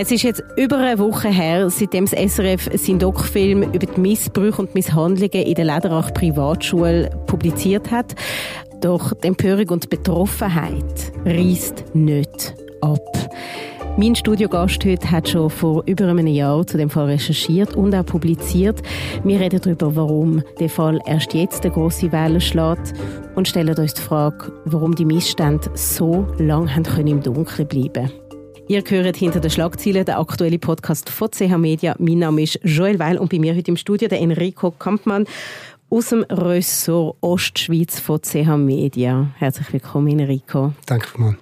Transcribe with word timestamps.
Es 0.00 0.12
ist 0.12 0.22
jetzt 0.22 0.44
über 0.56 0.78
eine 0.78 0.96
Woche 1.00 1.28
her, 1.28 1.68
seitdem 1.70 2.06
das 2.06 2.12
SRF 2.12 2.70
seinen 2.74 3.00
Doc-Film 3.00 3.64
über 3.64 3.84
die 3.84 4.00
Missbrüche 4.00 4.62
und 4.62 4.72
Misshandlungen 4.72 5.44
in 5.44 5.54
der 5.56 5.64
Lederach 5.64 6.14
Privatschule 6.14 7.10
publiziert 7.26 7.90
hat. 7.90 8.14
Doch 8.80 9.12
die 9.14 9.26
Empörung 9.26 9.70
und 9.70 9.82
die 9.82 9.88
Betroffenheit 9.88 11.12
reißt 11.24 11.96
nicht 11.96 12.54
ab. 12.80 13.00
Mein 13.96 14.14
Studiogast 14.14 14.84
heute 14.84 15.10
hat 15.10 15.30
schon 15.30 15.50
vor 15.50 15.82
über 15.86 16.06
einem 16.06 16.28
Jahr 16.28 16.64
zu 16.64 16.76
dem 16.76 16.90
Fall 16.90 17.06
recherchiert 17.06 17.74
und 17.74 17.92
auch 17.92 18.06
publiziert. 18.06 18.80
Wir 19.24 19.40
reden 19.40 19.60
darüber, 19.60 19.96
warum 19.96 20.44
der 20.60 20.70
Fall 20.70 21.00
erst 21.06 21.34
jetzt 21.34 21.64
eine 21.64 21.74
grosse 21.74 22.12
Welle 22.12 22.40
schlägt 22.40 22.92
und 23.34 23.48
stellen 23.48 23.76
uns 23.76 23.94
die 23.94 24.02
Frage, 24.02 24.52
warum 24.64 24.94
die 24.94 25.04
Missstände 25.04 25.68
so 25.74 26.24
lange 26.38 26.70
im 26.98 27.20
Dunkeln 27.20 27.66
bleiben. 27.66 28.12
Ihr 28.70 28.84
hört 28.86 29.16
hinter 29.16 29.40
den 29.40 29.50
Schlagzeilen 29.50 30.04
den 30.04 30.16
aktuellen 30.16 30.60
Podcast 30.60 31.08
von 31.08 31.30
CH 31.30 31.56
Media. 31.56 31.96
Mein 31.98 32.18
Name 32.18 32.42
ist 32.42 32.60
Joel 32.62 32.98
Weil 32.98 33.16
und 33.16 33.30
bei 33.30 33.38
mir 33.38 33.56
heute 33.56 33.70
im 33.70 33.78
Studio 33.78 34.08
der 34.08 34.20
Enrico 34.20 34.70
Kampmann 34.72 35.24
aus 35.88 36.10
dem 36.10 36.22
Ressort 36.24 37.16
Ostschweiz 37.22 37.98
von 37.98 38.20
CH 38.20 38.58
Media. 38.58 39.30
Herzlich 39.38 39.72
willkommen, 39.72 40.20
Enrico. 40.20 40.74
Danke 40.84 41.18
mal. 41.18 41.38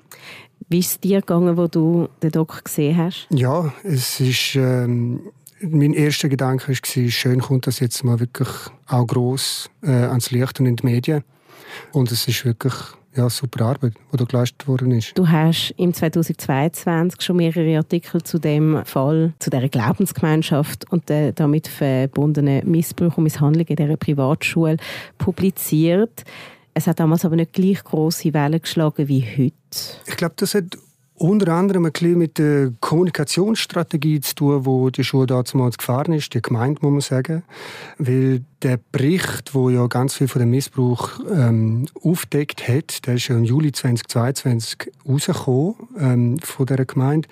Wie 0.69 0.78
ist 0.78 0.91
es 0.92 1.00
dir 1.00 1.20
gegangen, 1.20 1.56
wo 1.56 1.66
du 1.66 2.09
den 2.23 2.30
Doc 2.30 2.64
gesehen 2.64 2.97
hast? 2.97 3.27
Ja, 3.30 3.74
es 3.83 4.20
ist 4.20 4.55
ähm, 4.55 5.33
mein 5.58 5.95
erster 5.95 6.28
Gedanke 6.28 6.69
war, 6.69 7.11
schön 7.11 7.41
kommt 7.41 7.66
das 7.66 7.80
jetzt 7.80 8.05
mal 8.05 8.20
wirklich 8.20 8.48
auch 8.86 9.05
gross 9.05 9.69
äh, 9.83 9.91
ans 9.91 10.30
Licht 10.30 10.61
und 10.61 10.66
in 10.66 10.77
die 10.77 10.86
Medien. 10.86 11.24
Und 11.91 12.12
es 12.12 12.28
ist 12.28 12.45
wirklich 12.45 12.74
ja, 13.16 13.30
super 13.30 13.65
Arbeit, 13.65 13.95
die 14.12 14.16
da 14.16 14.25
geleistet 14.25 14.69
worden 14.69 14.91
ist. 14.93 15.16
Du 15.16 15.29
hast 15.29 15.75
im 15.77 15.93
2022 15.93 17.20
schon 17.20 17.37
mehrere 17.37 17.79
Artikel 17.79 18.23
zu 18.23 18.39
dem 18.39 18.84
Fall, 18.84 19.33
zu 19.39 19.51
dieser 19.51 19.69
Glaubensgemeinschaft 19.69 20.91
und 20.91 21.09
der 21.09 21.33
damit 21.33 21.69
verbundenen 21.69 22.70
Missbrauch 22.70 23.17
und 23.17 23.25
Misshandlungen 23.25 23.69
in 23.69 23.77
dieser 23.77 23.97
Privatschule 23.97 24.77
publiziert. 25.19 26.25
Es 26.75 26.86
hat 26.86 27.00
damals 27.00 27.25
aber 27.25 27.36
nicht 27.36 27.55
gleich 27.55 27.83
große 27.83 28.34
Wellen 28.34 28.61
geschlagen 28.61 29.08
wie 29.08 29.23
heute. 29.23 29.55
Ich 30.06 30.17
glaube, 30.17 30.34
das 30.36 30.55
hat 30.55 30.77
unter 31.19 31.53
anderem 31.55 31.86
ein 31.86 31.92
bisschen 31.92 32.19
mit 32.19 32.39
der 32.39 32.72
Kommunikationsstrategie 32.81 34.20
zu 34.20 34.34
tun, 34.34 34.67
wo 34.67 34.91
die 34.91 35.05
Schule 35.05 35.27
damals 35.27 35.78
gefahren 35.78 36.12
ist, 36.12 36.34
die 36.34 36.42
Gemeinde, 36.42 36.81
muss 36.83 36.92
man 36.92 37.00
sagen. 37.00 37.42
Weil 37.98 38.42
der 38.62 38.78
Bericht, 38.92 39.55
wo 39.55 39.70
ja 39.70 39.86
ganz 39.86 40.14
viel 40.14 40.28
von 40.28 40.41
dem 40.41 40.50
Missbrauch 40.50 41.20
ähm, 41.33 41.86
aufdeckt 42.03 42.69
hat, 42.69 43.06
der 43.06 43.14
ist 43.14 43.28
ja 43.28 43.36
im 43.36 43.45
Juli 43.45 43.73
2022 43.73 44.92
rausgekommen 45.08 45.75
ähm, 45.98 46.39
von 46.41 46.67
der 46.67 46.84
Gemeinde. 46.84 47.28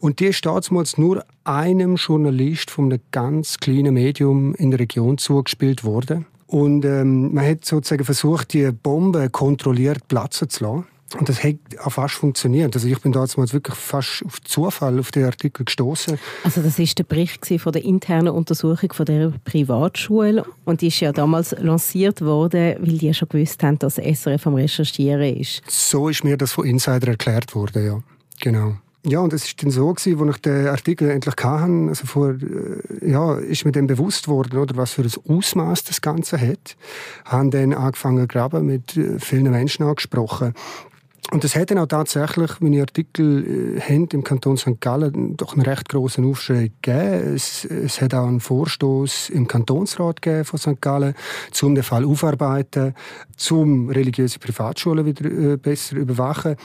Und 0.00 0.18
die 0.18 0.26
ist 0.26 0.44
damals 0.44 0.98
nur 0.98 1.24
einem 1.44 1.96
Journalist 1.96 2.70
von 2.70 2.86
einem 2.86 3.00
ganz 3.12 3.58
kleinen 3.58 3.94
Medium 3.94 4.54
in 4.56 4.70
der 4.70 4.80
Region 4.80 5.18
zugespielt 5.18 5.84
worden. 5.84 6.26
Und 6.46 6.84
ähm, 6.84 7.32
man 7.32 7.46
hat 7.46 7.64
sozusagen 7.64 8.04
versucht, 8.04 8.54
die 8.54 8.72
Bombe 8.72 9.30
kontrolliert 9.30 10.08
platzen 10.08 10.50
zu 10.50 10.64
lassen. 10.64 10.86
Und 11.18 11.28
das 11.28 11.42
hat 11.42 11.56
auch 11.82 11.90
fast 11.90 12.14
funktioniert. 12.14 12.74
Also 12.74 12.86
ich 12.86 12.98
bin 13.00 13.12
damals 13.12 13.36
wirklich 13.36 13.74
fast 13.74 14.22
auf 14.24 14.40
Zufall 14.42 14.98
auf 14.98 15.10
den 15.10 15.24
Artikel 15.24 15.64
gestoßen. 15.64 16.18
Also 16.44 16.62
das 16.62 16.78
ist 16.78 16.98
der 16.98 17.04
Bericht 17.04 17.46
von 17.60 17.72
der 17.72 17.84
internen 17.84 18.28
Untersuchung 18.28 18.92
von 18.92 19.06
der 19.06 19.32
Privatschule 19.44 20.44
und 20.64 20.82
die 20.82 20.86
ist 20.86 21.00
ja 21.00 21.12
damals 21.12 21.50
lanciert 21.58 22.20
worden, 22.20 22.76
weil 22.80 22.98
die 22.98 23.06
ja 23.06 23.14
schon 23.14 23.28
gewusst 23.28 23.62
haben, 23.62 23.78
dass 23.78 23.96
SRF 23.96 24.46
am 24.46 24.54
Recherchieren 24.54 25.36
ist. 25.36 25.62
So 25.68 26.08
ist 26.08 26.22
mir 26.22 26.36
das 26.36 26.52
von 26.52 26.64
Insider 26.64 27.08
erklärt 27.08 27.54
worden, 27.54 27.84
ja, 27.84 28.00
genau. 28.40 28.76
Ja, 29.06 29.20
und 29.20 29.32
es 29.32 29.46
ist 29.46 29.62
dann 29.62 29.70
so 29.70 29.94
gewesen, 29.94 30.20
als 30.28 30.36
ich 30.36 30.42
den 30.42 30.66
Artikel 30.66 31.08
endlich 31.08 31.34
hatte, 31.42 31.88
also 31.88 32.04
vor, 32.04 32.34
äh, 32.34 33.10
ja, 33.10 33.38
ist 33.38 33.64
mir 33.64 33.72
dann 33.72 33.86
bewusst 33.86 34.28
worden, 34.28 34.58
oder, 34.58 34.76
was 34.76 34.92
für 34.92 35.02
ein 35.02 35.10
Ausmaß 35.26 35.84
das 35.84 36.02
Ganze 36.02 36.38
hat. 36.38 36.76
Haben 37.24 37.50
dann 37.50 37.72
angefangen 37.72 38.20
zu 38.20 38.28
graben, 38.28 38.66
mit 38.66 38.98
äh, 38.98 39.18
vielen 39.18 39.50
Menschen 39.50 39.86
angesprochen. 39.86 40.52
Und 41.30 41.44
das 41.44 41.54
hat 41.54 41.70
dann 41.70 41.78
auch 41.78 41.86
tatsächlich, 41.86 42.60
meine 42.60 42.80
Artikel 42.80 43.76
äh, 43.76 43.80
haben 43.80 44.08
im 44.12 44.24
Kanton 44.24 44.56
St. 44.56 44.80
Gallen 44.80 45.36
doch 45.36 45.52
einen 45.52 45.62
recht 45.62 45.88
großen 45.88 46.24
Aufschrei 46.28 46.72
gegeben. 46.82 47.34
Es, 47.34 47.64
es 47.64 48.00
hat 48.00 48.14
auch 48.14 48.26
einen 48.26 48.40
Vorstoß 48.40 49.30
im 49.30 49.46
Kantonsrat 49.46 50.22
gegeben 50.22 50.44
von 50.44 50.58
St. 50.58 50.80
Gallen, 50.80 51.14
um 51.62 51.74
den 51.76 51.84
Fall 51.84 52.04
aufarbeiten, 52.04 52.94
zum 53.36 53.90
religiöse 53.90 54.40
Privatschulen 54.40 55.06
wieder 55.06 55.24
äh, 55.30 55.56
besser 55.56 55.96
überwachen. 55.96 56.56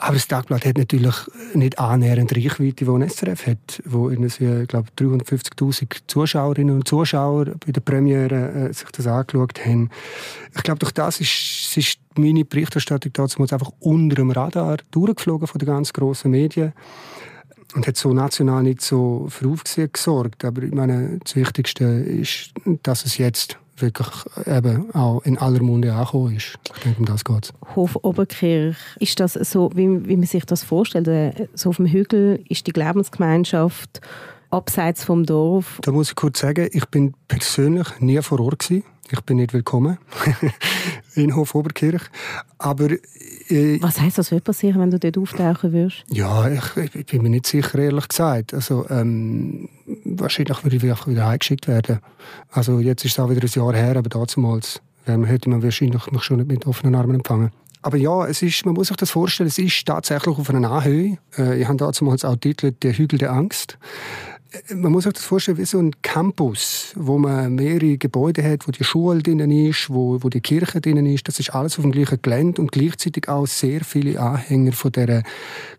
Aber 0.00 0.14
das 0.14 0.28
Tagblatt 0.28 0.64
hat 0.64 0.78
natürlich 0.78 1.14
nicht 1.54 1.78
annähernd 1.80 2.34
Reichweite, 2.34 2.84
die 2.84 2.88
ein 2.88 3.08
SRF 3.08 3.48
hat, 3.48 3.82
wo 3.84 4.10
ich 4.10 4.38
glaube 4.38 4.88
350'000 4.96 6.02
Zuschauerinnen 6.06 6.76
und 6.76 6.86
Zuschauer 6.86 7.46
bei 7.66 7.72
der 7.72 7.80
Premiere 7.80 8.68
äh, 8.68 8.72
sich 8.72 8.88
das 8.92 9.08
angeschaut 9.08 9.58
haben. 9.66 9.90
Ich 10.56 10.62
glaube, 10.62 10.78
durch 10.78 10.92
das 10.92 11.20
ist, 11.20 11.30
ist 11.76 11.98
meine 12.16 12.44
Berichterstattung 12.44 13.12
damals 13.12 13.52
einfach 13.52 13.72
unter 13.80 14.16
dem 14.16 14.30
Radar 14.30 14.78
durchgeflogen 14.90 15.46
von 15.46 15.58
den 15.58 15.66
ganz 15.66 15.92
grossen 15.92 16.30
Medien 16.30 16.72
und 17.74 17.86
hat 17.86 17.96
so 17.96 18.12
national 18.12 18.62
nicht 18.62 18.80
so 18.80 19.26
für 19.28 19.48
Aufsehen 19.48 19.90
gesorgt. 19.92 20.44
Aber 20.44 20.62
ich 20.62 20.72
meine, 20.72 21.18
das 21.22 21.36
Wichtigste 21.36 21.84
ist, 21.84 22.52
dass 22.82 23.04
es 23.04 23.18
jetzt 23.18 23.58
wirklich 23.76 24.08
eben 24.46 24.92
auch 24.94 25.22
in 25.22 25.38
aller 25.38 25.62
Munde 25.62 25.92
angekommen 25.92 26.36
ist. 26.36 26.58
Ich 26.76 26.82
denke, 26.82 26.98
um 26.98 27.04
das 27.04 27.24
geht 27.24 27.44
es. 27.44 27.76
Hof 27.76 27.96
Oberkirch, 28.02 28.76
ist 28.98 29.20
das 29.20 29.34
so, 29.34 29.70
wie, 29.74 30.06
wie 30.08 30.16
man 30.16 30.26
sich 30.26 30.44
das 30.44 30.64
vorstellt? 30.64 31.08
Äh, 31.08 31.48
so 31.54 31.70
auf 31.70 31.76
dem 31.76 31.86
Hügel 31.86 32.42
ist 32.48 32.66
die 32.66 32.72
Glaubensgemeinschaft 32.72 34.00
abseits 34.50 35.04
vom 35.04 35.24
Dorf? 35.24 35.78
Da 35.82 35.92
muss 35.92 36.10
ich 36.10 36.16
kurz 36.16 36.40
sagen, 36.40 36.68
ich 36.72 36.86
bin 36.86 37.14
persönlich 37.26 37.88
nie 38.00 38.20
vor 38.22 38.40
Ort 38.40 38.60
gewesen. 38.60 38.84
Ich 39.10 39.20
bin 39.22 39.38
nicht 39.38 39.54
willkommen 39.54 39.96
in 41.14 41.34
Hof 41.34 41.54
Oberkirch. 41.54 42.02
Aber 42.58 42.90
äh, 42.90 43.80
Was 43.80 43.98
heißt 44.00 44.18
das 44.18 44.30
wird 44.30 44.44
passieren, 44.44 44.80
wenn 44.80 44.90
du 44.90 44.98
dort 44.98 45.16
auftauchen 45.16 45.72
wirst? 45.72 46.04
Ja, 46.08 46.46
ich, 46.50 46.94
ich, 46.94 47.06
bin 47.06 47.22
mir 47.22 47.30
nicht 47.30 47.46
sicher, 47.46 47.78
ehrlich 47.78 48.08
gesagt. 48.08 48.52
Also 48.52 48.86
ähm, 48.90 49.70
wahrscheinlich 50.04 50.62
würde 50.62 50.76
ich 50.76 50.82
wieder 50.82 51.26
heimgeschickt 51.26 51.68
werden. 51.68 52.00
Also 52.50 52.80
jetzt 52.80 53.04
ist 53.06 53.12
es 53.12 53.18
auch 53.18 53.30
wieder 53.30 53.42
ein 53.42 53.50
Jahr 53.50 53.74
her, 53.74 53.96
aber 53.96 54.10
damals 54.10 54.82
hätte 55.06 55.48
man 55.48 55.62
wahrscheinlich 55.62 56.10
mich 56.10 56.22
schon 56.22 56.36
nicht 56.36 56.48
mit 56.48 56.66
offenen 56.66 56.94
Armen 56.94 57.14
empfangen. 57.14 57.50
Aber 57.80 57.96
ja, 57.96 58.26
es 58.26 58.42
ist, 58.42 58.66
man 58.66 58.74
muss 58.74 58.88
sich 58.88 58.96
das 58.96 59.10
vorstellen, 59.10 59.48
es 59.48 59.58
ist 59.58 59.86
tatsächlich 59.86 60.36
auf 60.36 60.50
einer 60.50 60.70
Anhöhe. 60.70 61.18
Äh, 61.38 61.62
ich 61.62 61.68
habe 61.68 61.76
damals 61.78 62.24
auch 62.24 62.36
Titel 62.36 62.72
«Der 62.72 62.92
Hügel 62.92 63.18
der 63.18 63.32
Angst» 63.32 63.78
man 64.74 64.92
muss 64.92 65.04
sich 65.04 65.12
das 65.12 65.24
vorstellen 65.24 65.58
wie 65.58 65.64
so 65.64 65.78
ein 65.78 65.92
Campus, 66.02 66.92
wo 66.96 67.18
man 67.18 67.54
mehrere 67.54 67.98
Gebäude 67.98 68.42
hat, 68.42 68.66
wo 68.66 68.72
die 68.72 68.84
Schule 68.84 69.22
drinnen 69.22 69.50
ist, 69.50 69.90
wo, 69.90 70.22
wo 70.22 70.28
die 70.28 70.40
Kirche 70.40 70.80
drinnen 70.80 71.06
ist. 71.06 71.28
Das 71.28 71.38
ist 71.38 71.54
alles 71.54 71.78
auf 71.78 71.82
dem 71.82 71.92
gleichen 71.92 72.20
Gelände 72.22 72.62
und 72.62 72.72
gleichzeitig 72.72 73.28
auch 73.28 73.46
sehr 73.46 73.84
viele 73.84 74.20
Anhänger 74.20 74.72
von 74.72 74.92
der 74.92 75.22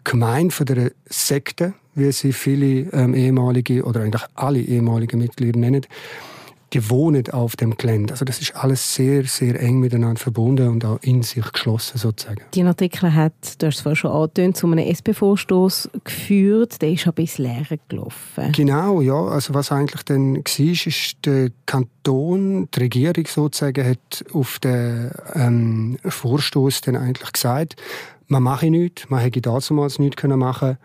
Gemeinde, 0.04 0.54
von 0.54 0.66
der 0.66 0.92
Sekte, 1.08 1.74
wie 1.96 2.12
sie 2.12 2.34
viele 2.34 2.92
ähm, 2.92 3.14
ehemalige 3.14 3.84
oder 3.84 4.02
eigentlich 4.02 4.24
alle 4.36 4.60
ehemaligen 4.60 5.20
Mitglieder 5.20 5.60
nennen 5.60 5.86
die 6.74 6.90
wohnen 6.90 7.28
auf 7.30 7.56
dem 7.56 7.78
Gelände. 7.78 8.14
Also 8.14 8.26
das 8.26 8.42
ist 8.42 8.56
alles 8.56 8.94
sehr, 8.94 9.24
sehr 9.26 9.60
eng 9.62 9.80
miteinander 9.80 10.20
verbunden 10.20 10.68
und 10.68 10.86
auch 10.86 11.00
in 11.02 11.24
sich 11.24 11.52
geschlossen 11.52 11.98
sozusagen. 11.98 12.42
Die 12.54 12.64
Artikel 12.64 13.14
hat, 13.14 13.34
du 13.58 13.68
hast 13.68 13.78
es 13.78 13.82
vorhin 13.82 13.96
schon 13.96 14.12
angetönt, 14.12 14.58
zu 14.58 14.68
einem 14.68 14.86
SP-Vorstoß 14.86 15.90
geführt. 16.04 16.82
Der 16.82 16.92
ist 16.92 17.08
ein 17.08 17.14
bisschen 17.14 17.46
leer 17.46 17.78
gelaufen. 17.88 18.52
Genau, 18.52 19.02
ja. 19.02 19.26
Also 19.26 19.54
was 19.54 19.72
eigentlich 19.72 20.04
dann 20.04 20.38
war, 20.38 20.60
ist, 20.60 21.16
der 21.26 21.50
Kanton, 21.66 22.68
die 22.74 22.80
Regierung 22.80 23.26
sozusagen, 23.28 23.88
hat 23.88 24.26
auf 24.34 24.60
den 24.60 25.12
ähm, 25.34 25.98
Vorstoß 26.06 26.82
dann 26.82 26.96
eigentlich 26.96 27.32
gesagt, 27.32 27.76
man 28.28 28.44
mache 28.44 28.70
nichts, 28.70 29.10
man 29.10 29.22
hätte 29.22 29.42
damals 29.42 29.98
nichts 30.00 30.24
machen 30.24 30.60
können, 30.60 30.78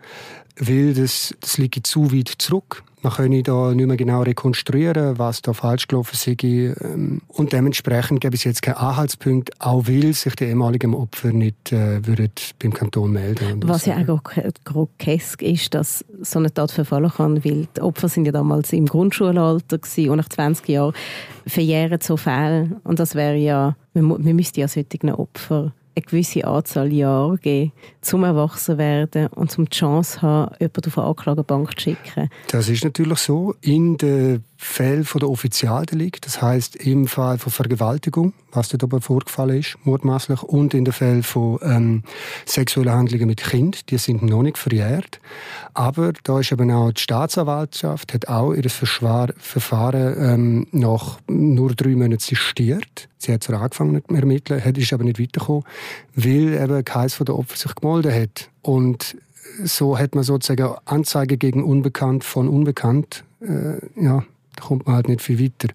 weil 0.59 0.93
das, 0.93 1.33
das 1.41 1.57
liegt 1.57 1.85
zu 1.85 2.11
weit 2.11 2.29
zurück. 2.37 2.83
Man 3.05 3.13
könne 3.13 3.43
da 3.43 3.71
nicht 3.71 3.85
mehr 3.85 3.97
genau 3.97 4.23
rekonstruieren, 4.23 5.19
was 5.19 5.43
da 5.43 5.53
falsch 5.53 5.87
gelaufen 5.87 6.15
sei. 6.15 6.35
Ähm, 6.41 7.21
und 7.27 7.53
dementsprechend 7.53 8.19
gäbe 8.19 8.33
es 8.33 8.45
jetzt 8.45 8.63
keinen 8.63 8.77
Anhaltspunkt, 8.77 9.51
auch 9.61 9.87
weil 9.87 10.11
sich 10.13 10.35
die 10.35 10.45
ehemaligen 10.45 10.95
Opfer 10.95 11.31
nicht 11.31 11.71
äh, 11.71 12.03
würden 12.07 12.31
beim 12.57 12.73
Kanton 12.73 13.11
melden 13.11 13.61
Was 13.63 13.85
ja 13.85 13.97
auch 14.07 14.23
grotesk 14.63 15.43
ist, 15.43 15.75
dass 15.75 16.03
so 16.21 16.39
eine 16.39 16.51
Tat 16.51 16.71
verfallen 16.71 17.11
kann, 17.11 17.45
weil 17.45 17.67
die 17.77 17.81
Opfer 17.81 18.09
sind 18.09 18.25
ja 18.25 18.31
damals 18.31 18.73
im 18.73 18.87
Grundschulalter 18.87 19.77
gewesen, 19.77 20.09
und 20.09 20.17
nach 20.17 20.29
20 20.29 20.67
Jahren 20.67 20.93
verjähren 21.45 21.99
so 22.01 22.17
Fälle. 22.17 22.81
Und 22.83 22.99
das 22.99 23.13
wäre 23.13 23.37
ja, 23.37 23.75
man, 23.93 24.07
man 24.07 24.35
müsste 24.35 24.61
ja 24.61 24.67
solchen 24.67 25.11
Opfer 25.11 25.73
eine 25.95 26.05
gewisse 26.05 26.45
Anzahl 26.45 26.91
Jahre 26.91 27.37
geben, 27.37 27.71
zum 28.01 28.23
erwachsen 28.23 28.77
werden 28.77 29.27
und 29.27 29.51
zum 29.51 29.69
die 29.69 29.77
Chance 29.77 30.21
haben, 30.21 30.53
jemanden 30.59 30.87
auf 30.87 30.97
eine 30.97 31.07
Anklagebank 31.07 31.79
zu 31.79 31.83
schicken. 31.83 32.29
Das 32.49 32.69
ist 32.69 32.83
natürlich 32.83 33.19
so. 33.19 33.55
In 33.61 33.97
der 33.97 34.39
Fälle 34.65 35.03
von 35.03 35.19
der 35.19 35.29
Offizialdelikt, 35.29 36.25
das 36.25 36.41
heißt 36.41 36.75
im 36.75 37.07
Fall 37.07 37.37
von 37.37 37.51
Vergewaltigung, 37.51 38.33
was 38.51 38.69
dort 38.69 38.83
aber 38.83 38.99
vorgefallen 38.99 39.59
ist, 39.59 39.77
mordmaßlich, 39.83 40.41
und 40.43 40.73
in 40.73 40.85
den 40.85 40.93
Fällen 40.93 41.23
von 41.23 41.59
ähm, 41.61 42.03
sexuellen 42.45 42.91
Handlungen 42.91 43.27
mit 43.27 43.43
Kind, 43.43 43.89
die 43.89 43.97
sind 43.97 44.23
noch 44.23 44.41
nicht 44.41 44.57
verjährt. 44.57 45.19
Aber 45.73 46.13
da 46.23 46.39
ist 46.39 46.51
eben 46.51 46.71
auch 46.71 46.91
die 46.91 47.01
Staatsanwaltschaft, 47.01 48.13
hat 48.13 48.27
auch 48.27 48.53
ihr 48.53 48.69
Verfahren 48.69 50.15
ähm, 50.17 50.67
nach 50.71 51.19
nur 51.27 51.73
drei 51.73 51.95
Monaten 51.95 52.19
sistiert. 52.19 53.07
Sie 53.17 53.31
hat 53.31 53.43
zwar 53.43 53.61
angefangen 53.61 54.01
zu 54.05 54.15
ermitteln, 54.15 54.63
hat 54.63 54.77
ist 54.77 54.91
aber 54.93 55.03
nicht 55.03 55.19
weitergekommen, 55.19 55.63
weil 56.15 56.53
eben 56.53 56.85
keines 56.85 57.13
von 57.13 57.25
den 57.25 57.35
Opfern 57.35 57.57
sich 57.57 57.75
gemeldet 57.75 58.13
hat. 58.13 58.49
Und 58.61 59.15
so 59.63 59.97
hat 59.97 60.15
man 60.15 60.23
sozusagen 60.23 60.75
Anzeige 60.85 61.37
gegen 61.37 61.63
Unbekannt 61.63 62.23
von 62.23 62.49
Unbekannt. 62.49 63.23
Äh, 63.41 63.79
ja, 63.95 64.23
da 64.55 64.63
kommt 64.65 64.85
man 64.85 64.95
halt 64.95 65.07
nicht 65.07 65.21
viel 65.21 65.39
weiter. 65.39 65.73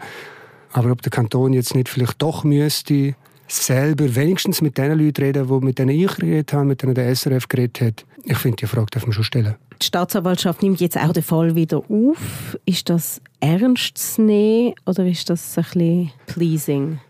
Aber 0.72 0.90
ob 0.90 1.02
der 1.02 1.10
Kanton 1.10 1.52
jetzt 1.52 1.74
nicht 1.74 1.88
vielleicht 1.88 2.20
doch 2.22 2.44
müsste 2.44 3.14
selber 3.48 4.14
wenigstens 4.14 4.60
mit 4.60 4.78
den 4.78 4.98
Leuten 4.98 5.22
reden, 5.22 5.48
die 5.48 5.64
mit 5.64 5.78
denen 5.78 5.90
ich 5.90 6.14
geredet 6.14 6.52
habe, 6.52 6.66
mit 6.66 6.82
denen 6.82 6.94
der 6.94 7.14
SRF 7.14 7.48
geredet 7.48 7.80
hat, 7.80 8.04
ich 8.24 8.38
finde, 8.38 8.56
die 8.56 8.66
Frage 8.66 8.86
darf 8.90 9.04
man 9.04 9.12
schon 9.12 9.24
stellen. 9.24 9.56
Die 9.80 9.86
Staatsanwaltschaft 9.86 10.62
nimmt 10.62 10.80
jetzt 10.80 10.98
auch 10.98 11.12
den 11.12 11.22
Fall 11.22 11.54
wieder 11.54 11.78
auf. 11.78 12.56
Ist 12.66 12.90
das 12.90 13.20
ernst 13.40 13.96
zu 13.96 14.22
nehmen 14.22 14.74
oder 14.86 15.06
ist 15.06 15.30
das 15.30 15.56
ein 15.56 15.64
bisschen 15.64 16.12
pleasing? 16.26 17.00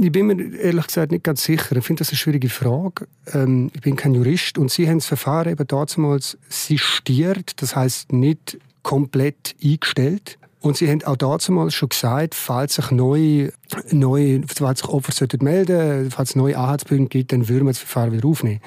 Ich 0.00 0.12
bin 0.12 0.26
mir 0.26 0.56
ehrlich 0.58 0.86
gesagt 0.86 1.12
nicht 1.12 1.24
ganz 1.24 1.44
sicher. 1.44 1.76
Ich 1.76 1.84
finde 1.84 2.00
das 2.00 2.10
eine 2.10 2.16
schwierige 2.16 2.48
Frage. 2.48 3.06
Ähm, 3.32 3.70
ich 3.72 3.80
bin 3.80 3.96
kein 3.96 4.14
Jurist 4.14 4.58
und 4.58 4.70
Sie 4.70 4.88
haben 4.88 4.98
das 4.98 5.06
Verfahren 5.06 5.52
eben 5.52 5.66
damals 5.66 6.38
sistiert, 6.48 7.62
das 7.62 7.76
heißt 7.76 8.12
nicht 8.12 8.58
komplett 8.82 9.54
eingestellt. 9.62 10.38
Und 10.60 10.76
sie 10.76 10.88
haben 10.88 11.04
auch 11.04 11.16
damals 11.16 11.74
schon 11.74 11.88
gesagt, 11.88 12.34
falls 12.34 12.74
sich 12.74 12.90
neue, 12.90 13.52
neue 13.90 14.42
falls 14.46 14.80
sich 14.80 14.88
Opfer 14.88 15.12
sollten 15.12 15.44
melden 15.44 16.10
falls 16.10 16.30
es 16.30 16.36
neue 16.36 16.58
Anhaltspunkte 16.58 17.18
gibt, 17.18 17.32
dann 17.32 17.48
würden 17.48 17.66
wir 17.66 17.70
das 17.70 17.78
Verfahren 17.78 18.12
wieder 18.12 18.26
aufnehmen. 18.26 18.60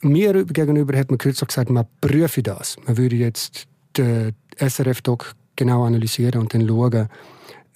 Mir 0.00 0.44
gegenüber 0.44 0.96
hat 0.98 1.10
man 1.10 1.18
kürzlich 1.18 1.48
gesagt, 1.48 1.68
man 1.68 1.84
prüfe 2.00 2.42
das. 2.42 2.78
Man 2.86 2.96
würde 2.96 3.16
jetzt 3.16 3.66
den 3.98 4.34
SRF-Doc 4.56 5.34
genau 5.56 5.84
analysieren 5.84 6.40
und 6.40 6.54
dann 6.54 6.66
schauen, 6.66 7.08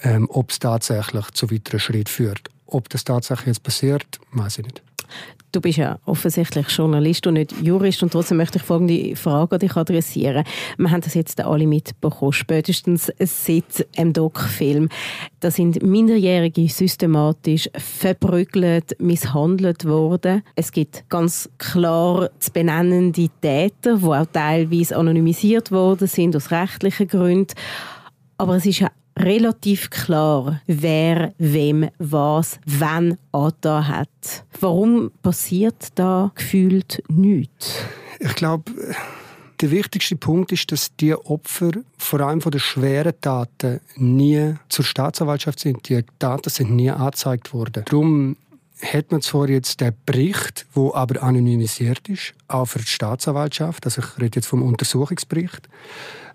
ähm, 0.03 0.27
ob 0.31 0.51
es 0.51 0.59
tatsächlich 0.59 1.31
zu 1.33 1.51
weiteren 1.51 1.81
Schritten 1.81 2.11
führt. 2.11 2.49
Ob 2.67 2.89
das 2.89 3.05
tatsächlich 3.05 3.49
jetzt 3.49 3.63
passiert, 3.63 4.21
weiß 4.33 4.59
ich 4.59 4.65
nicht. 4.65 4.83
Du 5.55 5.61
bist 5.61 5.79
ja 5.79 6.01
offensichtlich 6.05 6.69
Journalist 6.69 7.29
und 7.29 7.35
nicht 7.35 7.55
Jurist 7.63 8.03
und 8.03 8.13
trotzdem 8.13 8.39
möchte 8.39 8.59
ich 8.59 8.65
folgende 8.65 9.15
Frage 9.15 9.55
an 9.55 9.61
dich 9.61 9.77
adressieren. 9.77 10.45
Wir 10.79 10.91
haben 10.91 11.01
das 11.01 11.15
jetzt 11.15 11.41
alle 11.41 11.69
mitbekommen, 11.69 12.33
spätestens 12.33 13.13
seit 13.21 13.87
dem 13.97 14.13
Doc-Film. 14.13 14.89
Da 15.39 15.53
sind 15.53 15.81
Minderjährige 15.81 16.69
systematisch 16.69 17.71
verprügelt, 17.77 18.97
misshandelt 19.01 19.85
worden. 19.85 20.43
Es 20.57 20.73
gibt 20.73 21.09
ganz 21.09 21.49
klar 21.59 22.31
zu 22.41 22.51
benennende 22.51 23.29
Täter, 23.41 23.99
die 23.99 24.05
auch 24.07 24.27
teilweise 24.33 24.97
anonymisiert 24.97 25.71
worden 25.71 26.09
sind 26.09 26.35
aus 26.35 26.51
rechtlichen 26.51 27.07
Gründen. 27.07 27.55
Aber 28.39 28.57
es 28.57 28.67
ist 28.67 28.81
ja 28.81 28.91
relativ 29.19 29.91
klar, 29.91 30.61
wer 30.67 31.35
wem 31.39 31.89
was 31.99 32.59
wann 32.67 33.19
angetan 33.33 33.89
hat. 33.89 34.45
Warum 34.61 35.11
passiert 35.23 35.89
da 35.95 36.33
gefühlt 36.35 37.03
nichts? 37.09 37.79
Ich 38.21 38.35
glaube, 38.35 38.73
der 39.61 39.71
wichtigste 39.71 40.17
Punkt 40.17 40.53
ist, 40.53 40.71
dass 40.73 40.95
die 40.97 41.15
Opfer 41.15 41.71
vor 41.97 42.21
allem 42.21 42.41
von 42.41 42.53
den 42.53 42.61
schweren 42.61 43.15
Taten 43.21 43.81
nie 43.97 44.55
zur 44.69 44.85
Staatsanwaltschaft 44.85 45.61
sind. 45.61 45.89
Die 45.89 46.05
Taten 46.19 46.51
sind 46.51 46.75
nie 46.75 46.91
angezeigt 46.91 47.55
worden. 47.55 47.85
Darum 47.87 48.37
hat 48.83 49.13
man 49.13 49.23
zwar 49.23 49.49
jetzt 49.49 49.81
den 49.81 49.95
Bericht, 50.05 50.67
wo 50.75 50.93
aber 50.93 51.23
anonymisiert 51.23 52.09
ist, 52.09 52.35
auch 52.49 52.67
für 52.67 52.81
die 52.81 52.87
Staatsanwaltschaft. 52.87 53.85
Also 53.85 54.03
ich 54.03 54.21
rede 54.21 54.37
jetzt 54.37 54.47
vom 54.47 54.63
Untersuchungsbericht. 54.63 55.69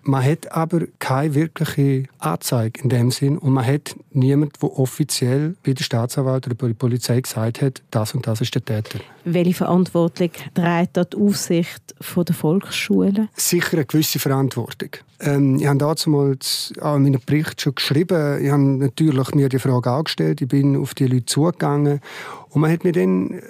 Man 0.02 0.24
hat 0.24 0.50
aber 0.52 0.86
keine 0.98 1.34
wirkliche 1.34 2.04
Anzeige 2.18 2.80
in 2.82 2.88
dem 2.88 3.10
Sinn 3.10 3.36
und 3.36 3.52
man 3.52 3.66
hat 3.66 3.94
niemanden, 4.12 4.54
der 4.60 4.78
offiziell 4.78 5.56
bei 5.64 5.72
der 5.72 5.84
Staatsanwalt 5.84 6.46
oder 6.46 6.54
bei 6.54 6.68
der 6.68 6.74
Polizei 6.74 7.20
gesagt 7.20 7.60
hat, 7.60 7.82
das 7.90 8.14
und 8.14 8.26
das 8.26 8.40
ist 8.40 8.54
der 8.54 8.64
Täter. 8.64 9.00
Welche 9.24 9.54
Verantwortung 9.54 10.30
trägt 10.54 10.96
die 10.96 11.16
Aufsicht 11.16 11.94
der 12.16 12.34
Volksschulen? 12.34 13.28
Sicher 13.36 13.74
eine 13.78 13.84
gewisse 13.84 14.18
Verantwortung. 14.18 14.90
Ähm, 15.20 15.56
ich 15.56 15.66
habe 15.66 15.78
damals 15.78 16.72
auch 16.80 16.96
in 16.96 17.02
meinem 17.02 17.20
Bericht 17.24 17.60
schon 17.60 17.74
geschrieben, 17.74 18.42
ich 18.42 18.50
habe 18.50 18.62
natürlich 18.62 19.34
mir 19.34 19.50
die 19.50 19.58
Frage 19.58 19.90
auch 19.90 20.04
gestellt, 20.04 20.40
ich 20.40 20.48
bin 20.48 20.76
auf 20.76 20.94
die 20.94 21.06
Leute 21.06 21.26
zugegangen 21.26 22.00
und 22.48 22.60
man 22.62 22.72
hat 22.72 22.84
mir 22.84 22.92
dann 22.92 23.40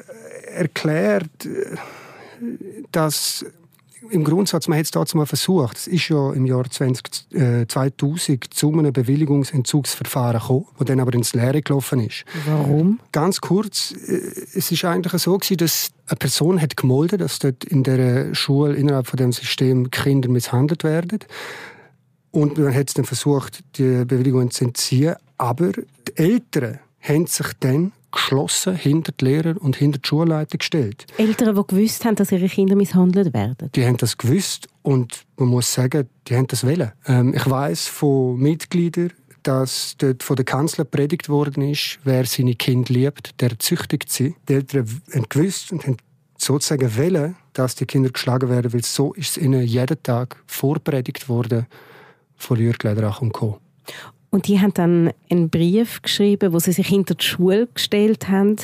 erklärt, 0.53 1.31
dass 2.91 3.45
im 4.09 4.25
Grundsatz, 4.25 4.69
man 4.69 4.79
hat 4.79 4.87
es 4.87 4.91
dazu 4.91 5.17
mal 5.17 5.27
versucht, 5.27 5.77
es 5.77 5.87
ist 5.87 6.09
ja 6.09 6.33
im 6.33 6.47
Jahr 6.47 6.69
20, 6.69 7.35
äh, 7.35 7.67
2000 7.67 8.53
zu 8.53 8.73
einem 8.73 8.93
Bewilligungsentzugsverfahren 8.93 10.41
gekommen, 10.41 10.67
das 10.79 10.87
dann 10.87 11.01
aber 11.01 11.15
ins 11.15 11.35
Leere 11.35 11.61
gelaufen 11.61 12.01
ist. 12.01 12.25
Warum? 12.47 13.01
Ganz 13.13 13.41
kurz, 13.41 13.93
äh, 13.93 14.21
es 14.55 14.73
ist 14.73 14.85
eigentlich 14.85 15.21
so 15.21 15.37
gewesen, 15.37 15.59
dass 15.59 15.91
eine 16.07 16.17
Person 16.17 16.61
hat 16.61 16.77
gemeldet, 16.77 17.21
dass 17.21 17.39
dort 17.39 17.65
in 17.65 17.83
der 17.83 18.35
Schule 18.35 18.75
innerhalb 18.75 19.07
von 19.07 19.17
dem 19.17 19.33
System 19.33 19.91
Kinder 19.91 20.29
misshandelt 20.29 20.83
werden. 20.85 21.21
Und 22.31 22.59
man 22.59 22.75
hat 22.75 22.89
es 22.89 22.95
dann 22.95 23.05
versucht, 23.05 23.63
die 23.77 24.05
Bewilligung 24.05 24.51
zu 24.51 24.65
entziehen, 24.65 25.17
aber 25.37 25.73
die 25.73 26.17
Eltern 26.17 26.79
haben 27.01 27.27
sich 27.27 27.49
dann 27.61 27.93
geschlossen 28.13 28.75
hinter 28.77 29.13
die 29.13 29.25
Lehrer 29.25 29.55
und 29.61 29.77
hinter 29.77 29.99
die 29.99 30.09
Schulleiter 30.09 30.59
gestellt. 30.59 31.07
Eltern, 31.17 31.55
die 31.55 31.63
gewusst 31.67 32.05
haben, 32.05 32.17
dass 32.17 32.33
ihre 32.33 32.49
Kinder 32.49 32.77
misshandelt 32.77 33.33
werden? 33.33 33.71
Die 33.75 33.85
haben 33.85 33.97
das 33.97 34.19
gewusst 34.19 34.69
und 34.83 35.25
man 35.37 35.49
muss 35.49 35.73
sagen, 35.73 36.09
die 36.29 36.37
haben 36.37 36.47
das 36.47 36.65
wollen. 36.65 36.93
Ähm, 37.07 37.35
ich 37.35 37.49
weiß 37.49 37.87
von 37.89 38.39
Mitgliedern, 38.39 39.13
dass 39.43 39.95
dort 39.99 40.23
von 40.23 40.37
der 40.37 40.45
Kanzler 40.45 40.85
predigt 40.85 41.29
worden 41.29 41.63
ist, 41.63 41.99
wer 42.05 42.27
seine 42.27 42.55
Kinder 42.55 42.93
liebt, 42.93 43.41
der 43.41 43.59
züchtigt 43.59 44.11
sie. 44.11 44.35
Die 44.49 44.55
Eltern 44.55 44.87
haben 45.15 45.27
gewusst 45.29 45.73
und 45.73 45.87
haben 45.87 45.97
sozusagen 46.37 46.97
wollen, 46.97 47.37
dass 47.53 47.75
die 47.75 47.87
Kinder 47.87 48.11
geschlagen 48.11 48.49
werden, 48.49 48.73
weil 48.73 48.85
so 48.85 49.13
ist 49.13 49.37
es 49.37 49.43
ihnen 49.43 49.63
jeden 49.63 50.03
Tag 50.03 50.37
vorpredigt 50.47 51.29
worden 51.29 51.67
von 52.37 52.59
Jürg 52.59 52.83
Lederach 52.83 53.21
und 53.21 53.33
Co. 53.33 53.61
Und 54.31 54.47
die 54.47 54.61
haben 54.61 54.75
dann 54.75 55.13
einen 55.29 55.51
Brief 55.51 56.03
geschrieben, 56.03 56.53
wo 56.53 56.59
sie 56.59 56.73
sich 56.73 56.87
hinter 56.87 57.15
die 57.15 57.25
Schule 57.25 57.69
gestellt 57.75 58.29
haben, 58.29 58.57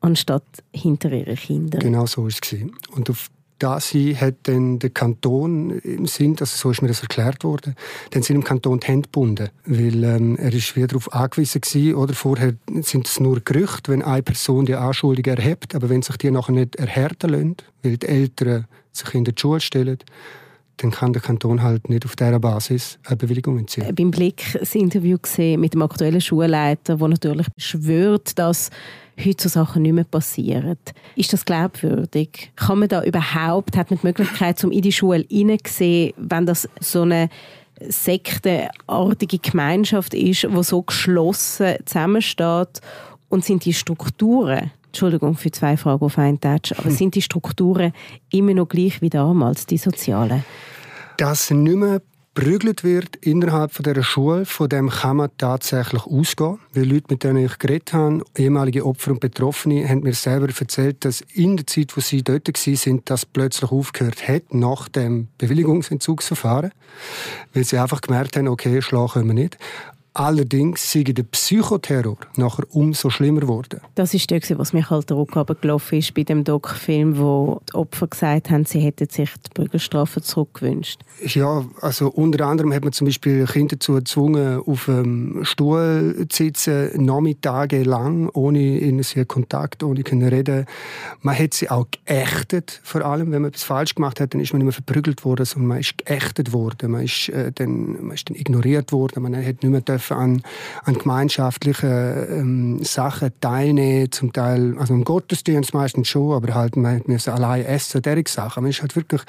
anstatt 0.00 0.44
hinter 0.72 1.12
ihre 1.12 1.34
Kinder. 1.34 1.78
Genau 1.78 2.06
so 2.06 2.22
war 2.22 2.28
es. 2.28 2.56
Und 2.92 3.10
auf 3.10 3.30
das 3.60 3.92
hat 3.92 4.36
dann 4.44 4.78
der 4.78 4.90
Kanton 4.90 5.78
im 5.80 6.06
Sinn, 6.06 6.36
also 6.40 6.56
so 6.56 6.70
ist 6.70 6.82
mir 6.82 6.88
das 6.88 7.02
erklärt 7.02 7.44
worden, 7.44 7.76
dann 8.10 8.22
sind 8.22 8.36
im 8.36 8.44
Kanton 8.44 8.80
die 8.80 8.86
Hände 8.86 9.06
gebunden, 9.06 9.50
weil 9.66 10.02
ähm, 10.02 10.36
er 10.38 10.52
ist 10.52 10.74
wieder 10.76 10.88
darauf 10.88 11.12
angewiesen 11.12 11.60
gewesen, 11.60 11.94
oder 11.94 12.14
vorher 12.14 12.54
sind 12.80 13.06
es 13.06 13.20
nur 13.20 13.40
Gerüchte, 13.40 13.92
wenn 13.92 14.02
eine 14.02 14.22
Person 14.22 14.64
die 14.64 14.74
Anschuldigung 14.74 15.36
erhebt, 15.36 15.74
aber 15.74 15.90
wenn 15.90 16.02
sich 16.02 16.16
die 16.16 16.30
nachher 16.30 16.52
nicht 16.52 16.76
erhärten 16.76 17.30
lassen, 17.30 17.56
weil 17.82 17.98
die 17.98 18.08
Eltern 18.08 18.66
sich 18.92 19.14
in 19.14 19.24
die 19.24 19.34
Schule 19.36 19.60
stellen, 19.60 19.98
dann 20.80 20.90
kann 20.90 21.12
der 21.12 21.22
Kanton 21.22 21.62
halt 21.62 21.88
nicht 21.88 22.04
auf 22.04 22.16
dieser 22.16 22.38
Basis 22.38 22.98
eine 23.06 23.16
Bewilligung 23.16 23.58
entziehen. 23.58 23.84
Äh, 23.84 23.92
beim 23.92 24.10
Blick 24.10 24.56
das 24.58 24.74
Interview 24.74 25.18
gesehen 25.18 25.60
mit 25.60 25.74
dem 25.74 25.82
aktuellen 25.82 26.20
Schulleiter, 26.20 26.96
der 26.96 27.08
natürlich 27.08 27.48
beschwört, 27.50 28.38
dass 28.38 28.70
heute 29.22 29.42
so 29.42 29.48
Sachen 29.48 29.82
nicht 29.82 29.92
mehr 29.92 30.04
passieren. 30.04 30.76
Ist 31.16 31.32
das 31.32 31.44
glaubwürdig? 31.44 32.52
Kann 32.56 32.78
man 32.78 32.88
da 32.88 33.02
überhaupt, 33.02 33.76
hat 33.76 33.90
man 33.90 34.00
die 34.00 34.06
Möglichkeit, 34.06 34.62
um 34.64 34.72
in 34.72 34.82
die 34.82 34.92
Schule 34.92 35.26
hineinzusehen, 35.28 36.14
wenn 36.16 36.46
das 36.46 36.68
so 36.80 37.02
eine 37.02 37.28
sektenartige 37.80 39.38
Gemeinschaft 39.38 40.14
ist, 40.14 40.44
die 40.44 40.62
so 40.62 40.82
geschlossen 40.82 41.76
zusammensteht 41.84 42.80
und 43.28 43.44
sind 43.44 43.64
die 43.64 43.72
Strukturen 43.72 44.70
Entschuldigung 44.90 45.36
für 45.36 45.52
zwei 45.52 45.76
Fragen 45.76 46.04
auf 46.04 46.18
einen 46.18 46.40
Touch, 46.40 46.76
aber 46.76 46.90
sind 46.90 47.14
die 47.14 47.22
Strukturen 47.22 47.92
immer 48.30 48.54
noch 48.54 48.68
gleich 48.68 49.00
wie 49.00 49.10
damals, 49.10 49.66
die 49.66 49.78
sozialen? 49.78 50.44
Dass 51.16 51.50
nicht 51.50 51.76
mehr 51.76 52.02
prügelt 52.34 52.84
wird 52.84 53.16
innerhalb 53.16 53.72
von 53.72 53.82
dieser 53.82 54.02
Schule, 54.02 54.46
von 54.46 54.68
dem 54.68 54.88
kann 54.88 55.16
man 55.16 55.30
tatsächlich 55.36 56.04
ausgehen. 56.06 56.58
Weil 56.72 56.84
Leute, 56.84 57.06
mit 57.10 57.24
denen 57.24 57.44
ich 57.44 57.58
geredet 57.58 57.92
habe, 57.92 58.22
ehemalige 58.36 58.86
Opfer 58.86 59.12
und 59.12 59.20
Betroffene, 59.20 59.88
haben 59.88 60.00
mir 60.00 60.14
selber 60.14 60.48
erzählt, 60.48 61.04
dass 61.04 61.22
in 61.34 61.56
der 61.56 61.66
Zeit, 61.66 61.96
wo 61.96 62.00
sie 62.00 62.22
dort 62.22 62.48
waren, 62.48 63.02
das 63.04 63.26
plötzlich 63.26 63.70
aufgehört 63.70 64.26
hat, 64.26 64.54
nach 64.54 64.88
dem 64.88 65.28
Bewilligungsentzugsverfahren. 65.38 66.72
Weil 67.52 67.64
sie 67.64 67.78
einfach 67.78 68.00
gemerkt 68.00 68.36
haben, 68.36 68.48
okay, 68.48 68.80
schlagen 68.80 69.12
können 69.12 69.28
wir 69.28 69.34
nicht. 69.34 69.58
Allerdings 70.12 70.90
sei 70.90 71.04
der 71.04 71.22
Psychoterror 71.22 72.16
nachher 72.36 72.64
umso 72.70 73.10
schlimmer 73.10 73.42
geworden. 73.42 73.80
Das 73.94 74.12
ist 74.12 74.28
das, 74.30 74.58
was 74.58 74.72
mich 74.72 74.90
halt 74.90 75.06
gelaufen 75.06 75.98
ist 75.98 76.14
bei 76.14 76.24
dem 76.24 76.42
Doc-Film, 76.42 77.16
wo 77.16 77.60
die 77.68 77.74
Opfer 77.74 78.08
gesagt 78.08 78.50
haben, 78.50 78.64
sie 78.64 78.80
hätten 78.80 79.08
sich 79.08 79.30
die 79.32 79.50
Prügelstrafe 79.54 80.20
zurückgewünscht. 80.20 81.00
Ja, 81.24 81.64
also 81.80 82.08
unter 82.08 82.46
anderem 82.46 82.72
hat 82.72 82.82
man 82.82 82.92
zum 82.92 83.06
Beispiel 83.06 83.46
Kinder 83.46 83.76
dazu 83.76 83.94
gezwungen, 83.94 84.60
auf 84.66 84.88
einem 84.88 85.44
Stuhl 85.44 86.26
zu 86.28 86.44
sitzen, 86.44 87.04
Nachmittage 87.04 87.84
lang, 87.84 88.28
ohne 88.30 88.58
ihnen 88.58 89.04
Kontakt, 89.28 89.84
ohne 89.84 90.02
können 90.02 90.28
reden. 90.28 90.66
Man 91.22 91.38
hat 91.38 91.54
sie 91.54 91.70
auch 91.70 91.86
geächtet, 91.90 92.80
vor 92.82 93.04
allem, 93.04 93.30
wenn 93.30 93.42
man 93.42 93.50
etwas 93.50 93.62
falsch 93.62 93.94
gemacht 93.94 94.18
hat, 94.18 94.34
dann 94.34 94.40
ist 94.40 94.52
man 94.52 94.58
nicht 94.58 94.66
mehr 94.66 94.72
verprügelt 94.72 95.24
worden, 95.24 95.44
sondern 95.44 95.68
man 95.68 95.78
ist 95.78 95.98
geächtet 95.98 96.52
worden, 96.52 96.90
man 96.90 97.04
ist, 97.04 97.28
äh, 97.28 97.52
dann, 97.52 98.06
man 98.06 98.14
ist 98.14 98.28
dann 98.28 98.36
ignoriert 98.36 98.92
worden, 98.92 99.22
man 99.22 99.36
hat 99.36 99.62
nicht 99.62 99.64
mehr 99.64 99.80
dürfen 100.00 100.16
an, 100.16 100.42
an 100.84 100.94
gemeinschaftlichen 100.94 101.90
ähm, 101.90 102.84
Sachen 102.84 103.30
teilnehmen, 103.40 104.10
zum 104.10 104.32
Teil, 104.32 104.76
also 104.78 104.94
im 104.94 105.04
Gottesdienst 105.04 105.74
meistens 105.74 106.08
schon, 106.08 106.32
aber 106.32 106.54
halt 106.54 106.76
man 106.76 107.02
musste 107.06 107.32
allein 107.32 107.64
essen, 107.64 108.02
derige 108.02 108.30
Sachen. 108.30 108.62
Man 108.62 108.70
ist 108.70 108.80
halt 108.80 108.96
wirklich, 108.96 109.22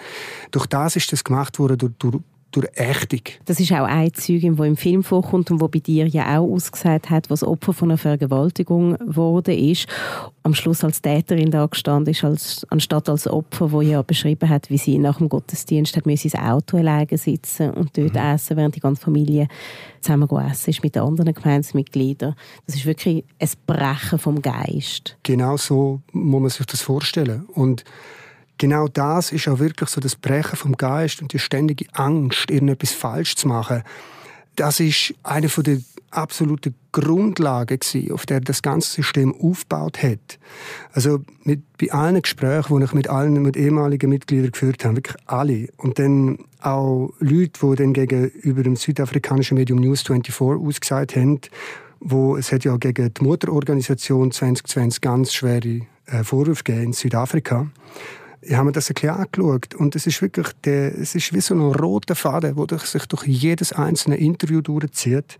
durch 0.51 0.65
das 0.67 0.95
ist 0.95 1.11
das 1.11 1.23
gemacht 1.23 1.59
worden, 1.59 1.77
durch, 1.77 1.93
durch 1.99 2.17
durch 2.51 2.67
Ächtung. 2.75 3.21
Das 3.45 3.59
ist 3.59 3.71
auch 3.71 3.85
eine 3.85 4.11
Zeugin, 4.11 4.55
die 4.55 4.67
im 4.67 4.77
Film 4.77 5.03
vorkommt 5.03 5.51
und 5.51 5.61
wo 5.61 5.67
bei 5.67 5.79
dir 5.79 6.07
ja 6.07 6.37
auch 6.37 6.51
ausgesagt 6.51 7.09
hat, 7.09 7.29
was 7.29 7.43
Opfer 7.43 7.73
von 7.73 7.89
einer 7.89 7.97
Vergewaltigung 7.97 8.97
wurde 9.05 9.55
ist. 9.55 9.87
Am 10.43 10.53
Schluss 10.53 10.83
als 10.83 11.01
Täterin 11.01 11.51
da 11.51 11.65
gestanden 11.65 12.11
ist, 12.11 12.23
als, 12.23 12.65
anstatt 12.69 13.09
als 13.09 13.27
Opfer, 13.27 13.71
wo 13.71 13.81
ja 13.81 14.01
beschrieben 14.01 14.49
hat, 14.49 14.69
wie 14.69 14.77
sie 14.77 14.97
nach 14.97 15.17
dem 15.17 15.29
Gottesdienst 15.29 15.95
hat 15.95 16.05
ins 16.05 16.35
Auto 16.35 16.77
alleine 16.77 17.17
sitzen 17.17 17.71
und 17.71 17.97
dort 17.97 18.13
mhm. 18.13 18.19
essen, 18.19 18.57
während 18.57 18.75
die 18.75 18.79
ganze 18.79 19.01
Familie 19.01 19.47
zusammen 20.01 20.29
essen 20.29 20.69
ist 20.71 20.83
mit 20.83 20.95
den 20.95 21.03
anderen 21.03 21.33
Gemeinsmitgliedern. 21.33 22.35
Das 22.65 22.75
ist 22.75 22.85
wirklich 22.85 23.23
ein 23.39 23.49
Brechen 23.65 24.19
vom 24.19 24.41
Geist. 24.41 25.17
Genau 25.23 25.57
so 25.57 26.01
muss 26.11 26.41
man 26.41 26.49
sich 26.49 26.65
das 26.65 26.81
vorstellen. 26.81 27.45
Und 27.53 27.83
genau 28.61 28.87
das 28.87 29.31
ist 29.31 29.47
auch 29.47 29.57
wirklich 29.57 29.89
so 29.89 29.99
das 29.99 30.15
Brechen 30.15 30.55
vom 30.55 30.77
Geist 30.77 31.19
und 31.19 31.33
die 31.33 31.39
ständige 31.39 31.85
Angst, 31.93 32.51
irgendetwas 32.51 32.91
falsch 32.91 33.35
zu 33.35 33.47
machen. 33.47 33.81
Das 34.55 34.79
ist 34.79 35.15
eine 35.23 35.49
von 35.49 35.63
der 35.63 35.79
absoluten 36.11 36.75
Grundlagen 36.91 37.79
auf 38.11 38.25
der 38.27 38.39
das 38.41 38.61
ganze 38.61 38.91
System 38.91 39.33
aufgebaut 39.33 40.03
hat. 40.03 40.37
Also 40.93 41.23
mit, 41.43 41.61
bei 41.79 41.91
allen 41.91 42.21
Gesprächen, 42.21 42.77
die 42.77 42.83
ich 42.83 42.93
mit 42.93 43.07
allen 43.09 43.41
mit 43.41 43.57
ehemaligen 43.57 44.09
Mitgliedern 44.11 44.51
geführt 44.51 44.85
habe, 44.85 44.97
wirklich 44.97 45.17
alle. 45.25 45.69
Und 45.77 45.97
dann 45.97 46.37
auch 46.59 47.13
Leute, 47.19 47.59
die 47.63 47.75
dann 47.75 47.93
gegenüber 47.93 48.61
dem 48.61 48.75
südafrikanischen 48.75 49.57
Medium 49.57 49.79
News 49.79 50.03
24 50.03 50.39
ausgesagt 50.39 51.15
haben, 51.15 51.39
wo 51.99 52.37
es 52.37 52.51
hat 52.51 52.63
ja 52.63 52.77
gegen 52.77 53.11
die 53.11 53.23
Mutterorganisation 53.23 54.31
2020 54.31 55.01
ganz 55.01 55.33
schwere 55.33 55.81
äh, 56.05 56.23
Vorwürfe 56.23 56.63
gegeben 56.63 56.87
in 56.87 56.93
Südafrika 56.93 57.67
ich 58.41 58.53
habe 58.53 58.65
mir 58.65 58.71
das 58.71 58.89
ein 58.89 58.95
bisschen 58.95 59.09
angeschaut 59.11 59.75
und 59.75 59.95
es 59.95 60.07
ist 60.07 60.21
wirklich 60.21 60.47
der, 60.63 60.97
es 60.97 61.13
ist 61.15 61.33
wie 61.33 61.41
so 61.41 61.53
ein 61.53 61.61
roter 61.61 62.15
Faden, 62.15 62.55
der 62.55 62.79
sich 62.79 63.05
durch 63.05 63.23
jedes 63.23 63.71
einzelne 63.71 64.17
Interview 64.17 64.61
durchzieht. 64.61 65.37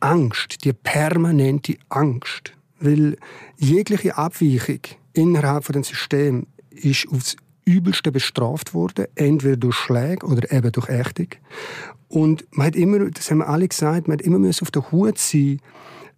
Angst, 0.00 0.64
die 0.64 0.72
permanente 0.72 1.76
Angst. 1.88 2.52
Weil 2.78 3.16
jegliche 3.56 4.16
Abweichung 4.16 4.80
innerhalb 5.12 5.64
von 5.64 5.74
dem 5.74 5.84
System 5.84 6.46
ist 6.70 7.06
aufs 7.10 7.36
Übelste 7.64 8.10
bestraft 8.10 8.74
worden, 8.74 9.06
entweder 9.14 9.56
durch 9.56 9.76
Schläge 9.76 10.26
oder 10.26 10.50
eben 10.50 10.72
durch 10.72 10.88
Ächtung. 10.88 11.28
Und 12.08 12.44
man 12.50 12.68
hat 12.68 12.76
immer, 12.76 13.10
das 13.10 13.30
haben 13.30 13.38
wir 13.38 13.48
alle 13.48 13.68
gesagt, 13.68 14.08
man 14.08 14.18
hat 14.18 14.26
immer 14.26 14.48
auf 14.48 14.70
der 14.70 14.90
Hut 14.90 15.18
sein 15.18 15.60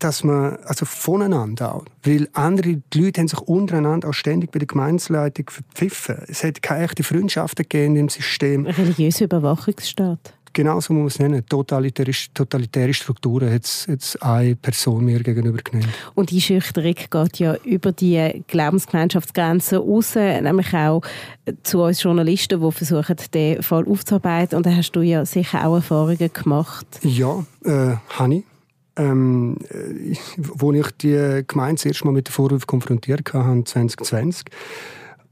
dass 0.02 0.24
man, 0.24 0.56
also 0.64 0.84
voneinander 0.84 1.74
auch, 1.74 1.84
weil 2.02 2.28
andere, 2.32 2.82
Leute 2.94 3.20
haben 3.20 3.28
sich 3.28 3.40
untereinander 3.40 4.08
auch 4.08 4.14
ständig 4.14 4.50
bei 4.50 4.58
der 4.58 4.66
Gemeinsleitung 4.66 5.48
verpfiffen. 5.48 6.16
Es 6.28 6.42
hat 6.42 6.62
keine 6.62 6.84
echte 6.84 7.04
Freundschaften 7.04 7.62
gegeben 7.62 7.96
im 7.96 8.08
System. 8.08 8.66
Religiöse 8.66 9.24
Überwachungsstaat. 9.24 10.34
Genau 10.54 10.80
so 10.80 10.92
muss 10.92 11.00
man 11.00 11.06
es 11.06 11.18
nennen. 11.18 11.46
Totalitäre, 11.48 12.10
totalitäre 12.34 12.92
Strukturen 12.92 13.50
hat 13.50 13.64
es 13.64 14.18
eine 14.20 14.54
Person 14.54 15.04
mir 15.04 15.20
gegenüber 15.20 15.58
genannt. 15.62 15.88
Und 16.14 16.30
die 16.30 16.42
Schüchterung 16.42 16.94
geht 16.94 17.38
ja 17.38 17.54
über 17.64 17.92
die 17.92 18.44
Glaubensgemeinschaftsgrenzen 18.48 19.78
raus, 19.78 20.14
nämlich 20.14 20.74
auch 20.74 21.00
zu 21.62 21.82
uns 21.82 22.02
Journalisten, 22.02 22.60
die 22.60 22.72
versuchen, 22.72 23.16
den 23.32 23.62
Fall 23.62 23.86
aufzuarbeiten. 23.86 24.56
Und 24.56 24.66
da 24.66 24.76
hast 24.76 24.92
du 24.92 25.00
ja 25.00 25.24
sicher 25.24 25.66
auch 25.66 25.76
Erfahrungen 25.76 26.30
gemacht. 26.32 26.86
Ja, 27.02 27.44
äh, 27.64 27.96
habe 28.10 28.34
ich 28.34 28.44
ähm, 28.96 29.56
äh, 29.68 30.16
wo 30.36 30.72
ich 30.72 30.90
die 31.00 31.42
Gemeinde 31.46 31.88
das 31.88 32.04
Mal 32.04 32.12
mit 32.12 32.28
den 32.28 32.32
Vorwürfen 32.32 32.66
konfrontiert 32.66 33.32
habe, 33.32 33.64
2020, 33.64 34.46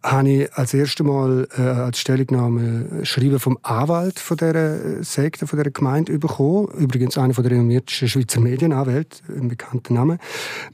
habe 0.02 0.28
ich 0.28 0.54
als 0.54 0.72
erstes 0.72 1.04
Mal 1.04 1.46
äh, 1.58 1.62
als 1.62 2.00
Stellungnahme 2.00 3.04
Schreiben 3.04 3.38
vom 3.38 3.58
Anwalt 3.62 4.18
von 4.18 4.36
dieser 4.36 5.02
Sekte, 5.04 5.46
von 5.46 5.58
dieser 5.58 5.70
Gemeinde 5.70 6.18
bekommen. 6.18 6.68
Übrigens 6.78 7.18
einer 7.18 7.34
der 7.34 7.50
renommiertesten 7.50 8.08
Schweizer 8.08 8.40
Medienanwälte, 8.40 9.18
ein 9.28 9.48
bekannter 9.48 9.92
Name. 9.92 10.18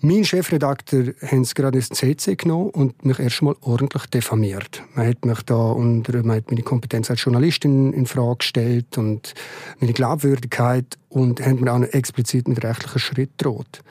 Mein 0.01 0.25
Chefredakteur 0.25 1.15
hat 1.23 1.41
es 1.41 1.55
gerade 1.55 1.79
ins 1.79 1.89
CC 1.89 2.37
genommen 2.37 2.71
und 2.71 3.05
mich 3.05 3.19
erst 3.19 3.43
mal 3.43 3.57
ordentlich 3.63 4.07
diffamiert. 4.07 4.83
Man 4.95 5.09
hat 5.09 5.25
mich 5.25 5.43
da 5.43 5.71
unter, 5.73 6.23
man 6.23 6.37
hat 6.37 6.51
meine 6.51 6.63
Kompetenz 6.63 7.11
als 7.11 7.25
Journalistin 7.25 7.93
in 7.93 8.07
Frage 8.07 8.39
gestellt 8.39 8.97
und 8.97 9.35
meine 9.81 9.93
Glaubwürdigkeit 9.93 10.99
und 11.09 11.45
hat 11.45 11.61
mir 11.61 11.73
auch 11.73 11.79
noch 11.79 11.89
explizit 11.89 12.47
mit 12.47 12.63
rechtlichen 12.63 12.99
Schritt 13.01 13.31
droht. 13.39 13.83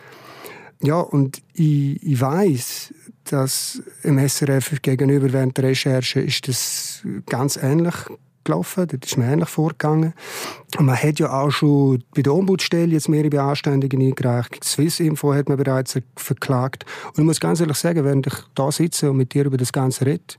Ja, 0.81 0.99
und 0.99 1.41
ich, 1.53 2.01
ich 2.03 2.21
weiß, 2.21 2.93
dass 3.25 3.81
im 4.03 4.19
SRF 4.19 4.81
gegenüber 4.81 5.31
während 5.33 5.57
der 5.57 5.65
Recherche 5.65 6.21
ist 6.21 6.47
das 6.47 7.01
ganz 7.25 7.57
ähnlich 7.57 7.95
gelaufen. 8.45 8.87
Das 8.87 8.99
ist 9.03 9.17
mir 9.17 9.25
ähnlich 9.25 9.49
vorgegangen. 9.49 10.13
Und 10.77 10.85
man 10.85 10.95
hat 10.95 11.19
ja 11.19 11.31
auch 11.31 11.51
schon 11.51 12.03
bei 12.15 12.21
der 12.21 12.33
Ombudsstelle 12.33 12.93
jetzt 12.93 13.09
mehrere 13.09 13.29
Beanständigungen 13.29 14.07
eingereicht. 14.07 14.63
Swiss 14.63 14.99
Info 14.99 15.33
hat 15.33 15.49
man 15.49 15.57
bereits 15.57 15.99
verklagt. 16.15 16.85
Und 17.07 17.19
ich 17.19 17.25
muss 17.25 17.39
ganz 17.39 17.59
ehrlich 17.59 17.77
sagen, 17.77 18.05
während 18.05 18.27
ich 18.27 18.35
da 18.53 18.71
sitze 18.71 19.09
und 19.09 19.17
mit 19.17 19.33
dir 19.33 19.45
über 19.45 19.57
das 19.57 19.73
Ganze 19.73 20.05
rede, 20.05 20.35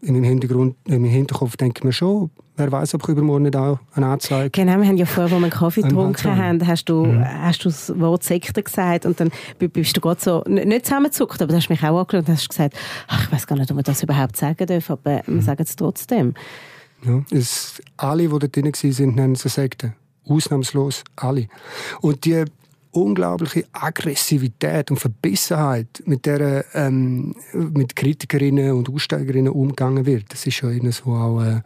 in 0.00 0.20
meinem 0.20 1.04
Hinterkopf 1.04 1.56
denke 1.56 1.80
ich 1.80 1.84
mir 1.84 1.92
schon, 1.92 2.30
wer 2.62 2.72
weiß, 2.72 2.94
ob 2.94 3.02
ich 3.02 3.08
übermorgen 3.08 3.44
nicht 3.44 3.56
auch 3.56 3.78
eine 3.94 4.06
Anzeige... 4.06 4.50
Genau, 4.50 4.78
wir 4.78 4.86
haben 4.86 4.96
ja 4.96 5.06
vorher, 5.06 5.34
als 5.34 5.42
wir 5.42 5.50
Kaffee 5.50 5.82
getrunken 5.82 6.36
haben, 6.36 6.66
hast 6.66 6.84
du, 6.84 7.06
mhm. 7.06 7.24
hast 7.24 7.64
du 7.64 7.68
das 7.68 7.98
Wort 7.98 8.22
Sekte 8.22 8.62
gesagt 8.62 9.06
und 9.06 9.18
dann 9.18 9.30
bist 9.58 9.96
du 9.96 10.00
gerade 10.00 10.20
so, 10.20 10.44
nicht 10.46 10.86
zusammengezuckt, 10.86 11.42
aber 11.42 11.52
du 11.52 11.56
hast 11.56 11.68
mich 11.68 11.82
auch 11.82 11.98
angeschaut 11.98 12.28
und 12.28 12.28
hast 12.28 12.48
gesagt, 12.48 12.76
ach, 13.08 13.24
ich 13.24 13.32
weiß 13.32 13.46
gar 13.46 13.56
nicht, 13.56 13.70
ob 13.70 13.76
man 13.76 13.84
das 13.84 14.02
überhaupt 14.02 14.36
sagen 14.36 14.66
darf, 14.66 14.90
aber 14.90 15.22
mhm. 15.26 15.36
wir 15.36 15.42
sagen 15.42 15.62
es 15.62 15.76
trotzdem. 15.76 16.34
Ja, 17.04 17.22
es, 17.30 17.82
alle, 17.96 18.22
die 18.22 18.28
dort 18.28 18.54
drin 18.54 18.66
waren, 18.66 19.14
nennen 19.14 19.34
sie 19.34 19.48
Sekte. 19.48 19.94
Ausnahmslos 20.28 21.02
alle. 21.16 21.48
Und 22.00 22.24
die 22.24 22.44
unglaubliche 22.92 23.64
Aggressivität 23.72 24.90
und 24.90 25.00
Verbissenheit, 25.00 26.02
mit 26.04 26.26
der 26.26 26.64
ähm, 26.74 27.34
mit 27.52 27.96
Kritikerinnen 27.96 28.72
und 28.72 28.88
Aussteigerinnen 28.90 29.52
umgegangen 29.52 30.06
wird. 30.06 30.26
Das 30.28 30.46
ist 30.46 30.60
ja 30.60 30.68
eines, 30.68 31.04
wo 31.04 31.14
auch, 31.14 31.42
äh, 31.42 31.62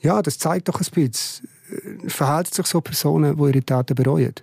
ja, 0.00 0.22
das 0.22 0.38
zeigt 0.38 0.68
doch 0.68 0.80
ein 0.80 0.86
bisschen, 0.92 1.48
äh, 1.70 2.08
verhalten 2.08 2.52
sich 2.52 2.66
so 2.66 2.80
Personen, 2.80 3.36
die 3.36 3.42
ihre 3.42 3.64
Taten 3.64 3.94
bereuen? 3.94 4.34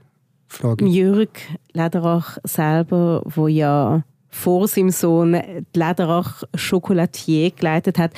Frage. 0.47 0.85
Jürg 0.85 1.29
Lederach 1.73 2.37
selber, 2.43 3.23
wo 3.25 3.47
ja 3.47 4.03
vor 4.33 4.67
seinem 4.67 4.89
Sohn 4.89 5.39
Lederach 5.73 6.43
Chocolatier 6.57 7.51
geleitet 7.51 7.99
hat, 7.99 8.11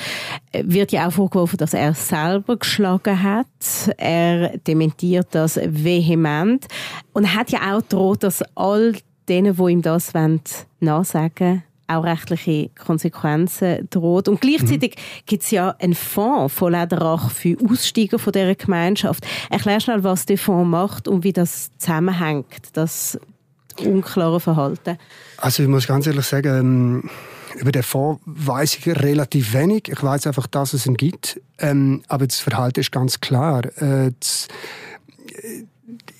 wird 0.62 0.90
ja 0.90 1.06
auch 1.06 1.12
vorgeworfen, 1.12 1.58
dass 1.58 1.74
er 1.74 1.92
selber 1.94 2.56
geschlagen 2.56 3.22
hat. 3.22 3.46
Er 3.98 4.56
dementiert 4.58 5.28
das 5.32 5.60
vehement 5.62 6.66
und 7.12 7.34
hat 7.34 7.50
ja 7.50 7.76
auch 7.76 7.82
droht, 7.82 8.22
dass 8.22 8.42
all 8.54 8.94
denen, 9.28 9.56
die 9.56 9.72
ihm 9.72 9.82
das 9.82 10.12
nachsagen 10.80 11.46
wollen, 11.46 11.62
auch 11.88 12.04
rechtliche 12.04 12.70
Konsequenzen 12.70 13.88
droht. 13.90 14.28
Und 14.28 14.40
gleichzeitig 14.40 14.96
mhm. 14.96 15.22
gibt 15.26 15.42
es 15.42 15.50
ja 15.50 15.74
einen 15.78 15.94
Fonds 15.94 16.54
von 16.54 16.72
Lederach 16.72 17.30
für 17.30 17.56
Aussteiger 17.68 18.18
von 18.18 18.32
dieser 18.32 18.54
Gemeinschaft. 18.54 19.26
Erklär 19.50 19.80
schnell, 19.80 20.04
was 20.04 20.26
der 20.26 20.38
Fonds 20.38 20.68
macht 20.68 21.08
und 21.08 21.24
wie 21.24 21.32
das 21.32 21.70
zusammenhängt, 21.78 22.46
das 22.72 23.18
unklare 23.84 24.40
Verhalten. 24.40 24.98
Also 25.38 25.62
ich 25.62 25.68
muss 25.68 25.86
ganz 25.86 26.06
ehrlich 26.06 26.26
sagen, 26.26 26.58
ähm, 26.58 27.10
über 27.58 27.72
den 27.72 27.82
Fonds 27.82 28.22
weiß 28.26 28.76
ich 28.76 28.86
relativ 28.86 29.54
wenig. 29.54 29.88
Ich 29.88 30.02
weiß 30.02 30.26
einfach, 30.26 30.46
dass 30.46 30.72
es 30.72 30.86
ihn 30.86 30.96
gibt. 30.96 31.40
Ähm, 31.58 32.02
aber 32.08 32.26
das 32.26 32.40
Verhalten 32.40 32.80
ist 32.80 32.92
ganz 32.92 33.20
klar. 33.20 33.64
Äh, 33.80 34.12
das, 34.18 34.48
äh, 35.28 35.64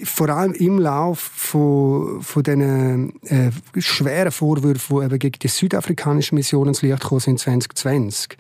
vor 0.05 0.29
allem 0.29 0.53
im 0.53 0.79
Lauf 0.79 1.19
von, 1.19 2.21
von 2.23 2.43
diesen 2.43 3.23
äh, 3.25 3.51
schweren 3.79 4.33
Vorwürfen, 4.33 4.99
die 4.99 5.05
eben 5.05 5.19
gegen 5.19 5.39
die 5.39 5.49
südafrikanische 5.49 6.35
Mission 6.35 6.69
ins 6.69 6.83
Licht 6.83 7.01
gekommen 7.01 7.21
sind 7.21 7.41
2020. 7.41 8.37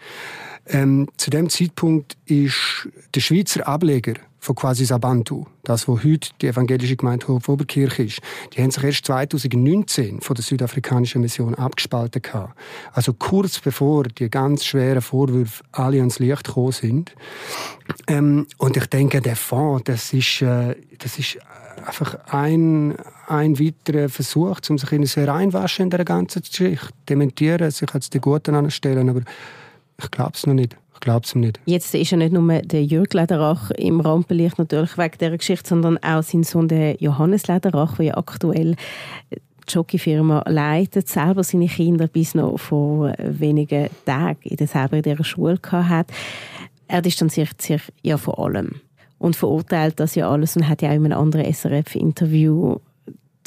Ähm, 0.68 1.08
zu 1.16 1.30
dem 1.30 1.48
Zeitpunkt 1.48 2.16
ist 2.26 2.88
der 3.14 3.20
Schweizer 3.20 3.66
Ableger 3.66 4.14
von 4.46 4.54
quasi 4.54 4.84
Sabantu, 4.84 5.44
das 5.64 5.88
wo 5.88 5.98
heute 5.98 6.30
die 6.40 6.46
evangelische 6.46 6.96
Gemeinde 6.96 7.26
Hof 7.26 7.48
Oberkirch 7.48 7.98
ist, 7.98 8.20
die 8.52 8.62
haben 8.62 8.70
sich 8.70 8.84
erst 8.84 9.06
2019 9.06 10.20
von 10.20 10.36
der 10.36 10.44
südafrikanischen 10.44 11.20
Mission 11.20 11.56
abgespalten 11.56 12.22
gehabt. 12.22 12.56
Also 12.92 13.12
kurz 13.12 13.58
bevor 13.58 14.04
die 14.04 14.30
ganz 14.30 14.64
schweren 14.64 15.02
Vorwürfe 15.02 15.64
alle 15.72 15.98
ans 15.98 16.20
Licht 16.20 16.44
gekommen 16.44 16.70
sind. 16.70 17.12
Ähm, 18.06 18.46
und 18.58 18.76
ich 18.76 18.86
denke, 18.86 19.20
der 19.20 19.34
Fonds, 19.34 19.82
das 19.84 20.12
ist, 20.12 20.42
äh, 20.42 20.76
das 20.98 21.18
ist 21.18 21.38
einfach 21.84 22.16
ein, 22.26 22.94
ein 23.26 23.58
weiterer 23.58 24.08
Versuch, 24.08 24.60
um 24.68 24.78
sich 24.78 24.92
in 24.92 25.04
sehr 25.06 25.26
reinwaschen 25.26 25.86
in 25.86 25.90
der 25.90 26.04
ganzen 26.04 26.42
Geschichte. 26.42 26.90
Dementieren, 27.08 27.72
sich 27.72 27.92
als 27.92 28.10
die 28.10 28.20
Guten 28.20 28.54
anstellen, 28.54 29.08
aber 29.08 29.22
ich 30.00 30.10
glaube 30.12 30.32
es 30.34 30.46
noch 30.46 30.54
nicht. 30.54 30.76
Ich 30.96 31.00
glaube 31.00 31.24
es 31.24 31.34
nicht. 31.34 31.60
Jetzt 31.66 31.94
ist 31.94 32.10
ja 32.10 32.16
nicht 32.16 32.32
nur 32.32 32.60
der 32.62 32.84
Jürg 32.84 33.12
Lederach 33.12 33.70
im 33.72 34.00
Rampenlicht 34.00 34.58
natürlich 34.58 34.96
wegen 34.96 35.18
dieser 35.20 35.36
Geschichte, 35.36 35.68
sondern 35.68 35.98
auch 35.98 36.22
sein 36.22 36.42
Sohn 36.42 36.68
der 36.68 36.96
Johannes 36.96 37.46
Lederach, 37.48 37.96
der 37.96 38.06
ja 38.06 38.16
aktuell 38.16 38.76
die 39.30 39.38
Jockeyfirma 39.68 40.42
leitet, 40.48 41.08
selber 41.08 41.44
seine 41.44 41.68
Kinder 41.68 42.06
bis 42.06 42.34
noch 42.34 42.56
vor 42.56 43.12
wenigen 43.18 43.88
Tagen 44.06 44.40
in 44.42 44.56
der 44.56 44.66
selber 44.66 44.96
in 44.96 45.02
dieser 45.02 45.24
Schule 45.24 45.58
hat. 45.70 46.06
Er 46.88 47.02
distanziert 47.02 47.60
sich 47.60 47.82
ja 48.02 48.16
vor 48.16 48.38
allem 48.38 48.80
und 49.18 49.36
verurteilt 49.36 50.00
das 50.00 50.14
ja 50.14 50.30
alles 50.30 50.56
und 50.56 50.68
hat 50.68 50.80
ja 50.80 50.90
auch 50.90 50.94
in 50.94 51.06
einem 51.06 51.18
anderen 51.18 51.52
SRF-Interview 51.52 52.78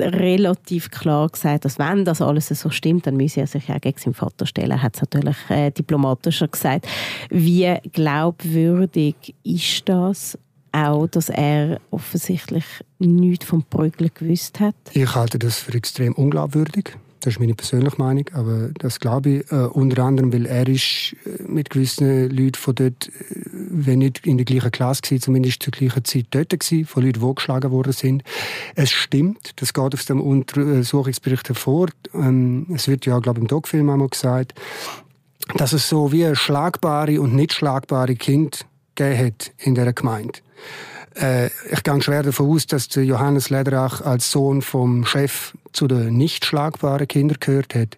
relativ 0.01 0.91
klar 0.91 1.29
gesagt, 1.29 1.65
dass 1.65 1.79
wenn 1.79 2.05
das 2.05 2.21
alles 2.21 2.47
so 2.47 2.69
stimmt, 2.69 3.07
dann 3.07 3.17
müsse 3.17 3.41
er 3.41 3.47
sich 3.47 3.69
auch 3.69 3.81
gegen 3.81 3.97
seinen 3.97 4.13
Vater 4.13 4.45
stellen. 4.45 4.71
Er 4.71 4.81
hat 4.81 4.95
es 4.95 5.01
natürlich 5.01 5.37
äh, 5.49 5.71
diplomatischer 5.71 6.47
gesagt. 6.47 6.87
Wie 7.29 7.75
glaubwürdig 7.91 9.35
ist 9.43 9.87
das 9.87 10.37
auch, 10.71 11.07
dass 11.07 11.29
er 11.29 11.79
offensichtlich 11.91 12.65
nichts 12.99 13.45
vom 13.45 13.63
Prügeln 13.63 14.11
gewusst 14.13 14.59
hat? 14.59 14.75
Ich 14.93 15.15
halte 15.15 15.39
das 15.39 15.59
für 15.59 15.73
extrem 15.73 16.13
unglaubwürdig. 16.13 16.95
Das 17.21 17.33
ist 17.33 17.39
meine 17.39 17.53
persönliche 17.53 17.97
Meinung, 17.97 18.25
aber 18.33 18.69
das 18.77 18.99
glaube 18.99 19.29
ich. 19.29 19.51
Äh, 19.51 19.65
unter 19.65 20.03
anderem, 20.03 20.31
weil 20.31 20.45
er 20.45 20.67
ist 20.67 21.15
äh, 21.25 21.43
mit 21.43 21.69
gewissen 21.69 22.29
Leuten 22.29 22.55
von 22.55 22.75
dort, 22.75 23.07
äh, 23.07 23.11
wenn 23.51 23.99
nicht 23.99 24.25
in 24.25 24.38
der 24.38 24.45
gleichen 24.45 24.71
Klasse 24.71 25.01
war, 25.11 25.19
zumindest 25.19 25.63
zur 25.63 25.71
gleichen 25.71 26.05
Zeit 26.05 26.27
dort 26.31 26.49
gewesen, 26.49 26.85
von 26.85 27.03
Leuten, 27.03 27.19
die 27.19 27.35
geschlagen 27.35 27.71
worden 27.71 27.93
sind. 27.93 28.23
Es 28.75 28.91
stimmt, 28.91 29.51
das 29.57 29.73
geht 29.73 29.93
aus 29.93 30.05
dem 30.05 30.21
Untersuchungsbericht 30.21 31.49
hervor. 31.49 31.89
Ähm, 32.13 32.67
es 32.73 32.88
wird 32.88 33.05
ja, 33.05 33.19
glaube 33.19 33.39
ich, 33.39 33.43
im 33.43 33.47
Doc-Film 33.47 33.89
einmal 33.89 34.09
gesagt, 34.09 34.53
dass 35.55 35.73
es 35.73 35.89
so 35.89 36.11
wie 36.11 36.35
schlagbare 36.35 37.19
und 37.19 37.35
nicht 37.35 37.53
schlagbare 37.53 38.15
Kinder 38.15 38.57
gegeben 38.95 39.25
hat 39.25 39.51
in 39.57 39.75
dieser 39.75 39.93
Gemeinde. 39.93 40.39
Äh, 41.19 41.47
ich 41.71 41.83
gehe 41.83 42.01
schwer 42.01 42.23
davon 42.23 42.49
aus, 42.49 42.67
dass 42.67 42.88
Johannes 42.93 43.49
Lederach 43.49 44.01
als 44.01 44.31
Sohn 44.31 44.61
vom 44.61 45.05
Chef 45.05 45.53
zu 45.73 45.88
den 45.88 46.15
nicht 46.15 46.45
schlagbaren 46.45 47.07
Kindern 47.07 47.38
gehört 47.39 47.75
hat. 47.75 47.97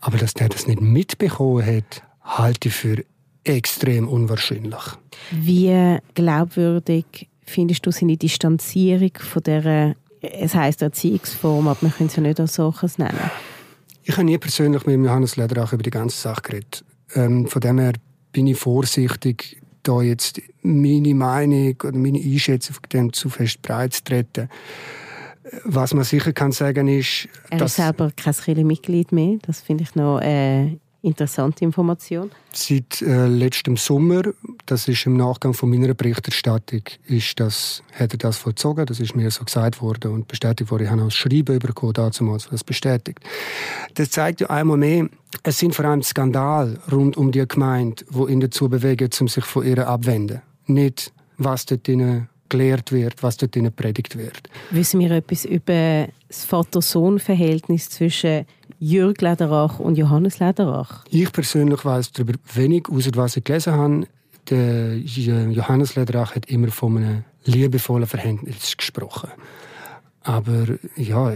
Aber 0.00 0.18
dass 0.18 0.34
der 0.34 0.48
das 0.48 0.66
nicht 0.66 0.80
mitbekommen 0.80 1.64
hat, 1.64 2.02
halte 2.22 2.68
ich 2.68 2.74
für 2.74 3.04
extrem 3.44 4.08
unwahrscheinlich. 4.08 4.82
Wie 5.30 5.98
glaubwürdig 6.14 7.28
findest 7.44 7.86
du 7.86 7.92
seine 7.92 8.16
Distanzierung 8.16 9.12
von 9.18 9.42
der, 9.44 9.94
es 10.20 10.54
heißt 10.54 10.82
Erziehungsform, 10.82 11.68
aber 11.68 11.78
man 11.82 11.94
kann 11.94 12.08
es 12.08 12.16
ja 12.16 12.22
nicht 12.22 12.40
als 12.40 12.54
solches 12.54 12.98
nennen? 12.98 13.30
Ich 14.02 14.12
habe 14.12 14.24
nie 14.24 14.38
persönlich 14.38 14.84
mit 14.86 15.04
Johannes 15.04 15.36
Lederach 15.36 15.72
über 15.72 15.82
die 15.82 15.90
ganze 15.90 16.16
Sache 16.16 16.42
geredet. 16.42 16.84
Ähm, 17.14 17.46
von 17.46 17.60
dem 17.60 17.78
her 17.78 17.92
bin 18.32 18.46
ich 18.46 18.58
vorsichtig, 18.58 19.60
da 19.86 20.02
jetzt 20.02 20.40
meine 20.62 21.14
Meinung 21.14 21.76
oder 21.82 21.96
meine 21.96 22.18
Einschätzung 22.18 22.74
von 22.74 22.88
dem 22.92 23.12
zu 23.12 23.28
fest 23.28 23.62
breit 23.62 23.94
zu 23.94 24.04
treten. 24.04 24.48
Was 25.64 25.94
man 25.94 26.04
sicher 26.04 26.32
kann 26.32 26.52
sagen 26.52 26.88
ist, 26.88 27.28
er 27.50 27.62
ist 27.62 27.76
selber 27.76 28.10
kein 28.16 28.34
Kirchenmitglied 28.34 29.12
mehr. 29.12 29.38
Das 29.42 29.60
finde 29.60 29.84
ich 29.84 29.94
noch 29.94 30.18
eine 30.18 30.80
interessante 31.06 31.64
Information. 31.64 32.30
Seit 32.52 33.00
äh, 33.00 33.26
letztem 33.26 33.76
Sommer, 33.76 34.22
das 34.66 34.88
ist 34.88 35.06
im 35.06 35.16
Nachgang 35.16 35.54
von 35.54 35.70
meiner 35.70 35.94
Berichterstattung, 35.94 36.82
ist 37.06 37.38
das, 37.38 37.82
hat 37.92 38.12
er 38.12 38.18
das 38.18 38.36
vollzogen. 38.36 38.84
Das 38.86 38.98
ist 38.98 39.14
mir 39.14 39.30
so 39.30 39.44
gesagt 39.44 39.80
worden 39.80 40.12
und 40.12 40.28
bestätigt 40.28 40.70
worden. 40.70 40.84
Ich 40.84 40.90
habe 40.90 41.02
auch 41.02 41.06
das 41.06 41.14
Schreiben 41.14 41.58
bekommen, 41.58 41.92
dazu 41.92 42.36
das 42.50 42.64
bestätigt. 42.64 43.20
Das 43.94 44.10
zeigt 44.10 44.40
ja 44.40 44.50
einmal 44.50 44.76
mehr, 44.76 45.08
es 45.42 45.58
sind 45.58 45.74
vor 45.74 45.84
allem 45.84 46.02
Skandale 46.02 46.78
rund 46.90 47.16
um 47.16 47.30
die 47.30 47.46
Gemeinde, 47.46 48.04
die 48.10 48.32
ihn 48.32 48.40
dazu 48.40 48.68
bewegen, 48.68 49.08
um 49.20 49.28
sich 49.28 49.44
von 49.44 49.64
ihr 49.64 49.86
abwenden. 49.86 50.42
Nicht, 50.66 51.12
was 51.38 51.66
dort 51.66 51.86
drinnen 51.86 52.28
gelehrt 52.48 52.92
wird, 52.92 53.22
was 53.22 53.36
dort 53.36 53.76
predigt 53.76 54.16
wird. 54.16 54.48
Wissen 54.70 55.00
wir 55.00 55.10
etwas 55.10 55.44
über 55.44 56.08
das 56.28 56.44
Vater-Sohn-Verhältnis 56.44 57.90
zwischen 57.90 58.46
Jürg 58.78 59.20
Lederach 59.20 59.78
und 59.78 59.96
Johannes 59.96 60.38
Lederach? 60.38 61.04
Ich 61.10 61.32
persönlich 61.32 61.84
weiß 61.84 62.12
darüber 62.12 62.34
wenig, 62.54 62.88
außer 62.88 63.10
was 63.14 63.36
ich 63.36 63.44
gelesen 63.44 63.72
habe. 63.74 64.06
Der 64.50 64.96
Johannes 64.98 65.96
Lederach 65.96 66.34
hat 66.34 66.46
immer 66.46 66.68
von 66.68 66.96
einem 66.96 67.24
liebevollen 67.44 68.06
Verhältnis 68.06 68.76
gesprochen. 68.76 69.30
Aber 70.22 70.66
ja, 70.96 71.32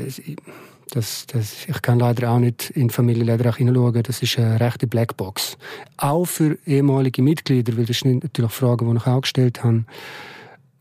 das, 0.90 1.26
das, 1.26 1.66
ich 1.66 1.82
kann 1.82 2.00
leider 2.00 2.30
auch 2.30 2.38
nicht 2.38 2.70
in 2.70 2.88
die 2.88 2.94
Familie 2.94 3.24
Lederach 3.24 3.56
hineinschauen. 3.56 4.02
Das 4.02 4.22
ist 4.22 4.38
eine 4.38 4.60
rechte 4.60 4.86
Blackbox. 4.86 5.56
Auch 5.96 6.24
für 6.24 6.58
ehemalige 6.66 7.22
Mitglieder, 7.22 7.76
weil 7.76 7.86
das 7.86 8.00
sind 8.00 8.24
natürlich 8.24 8.52
Fragen, 8.52 8.90
die 8.90 8.96
ich 8.96 9.06
auch 9.06 9.20
gestellt 9.20 9.62
habe. 9.62 9.84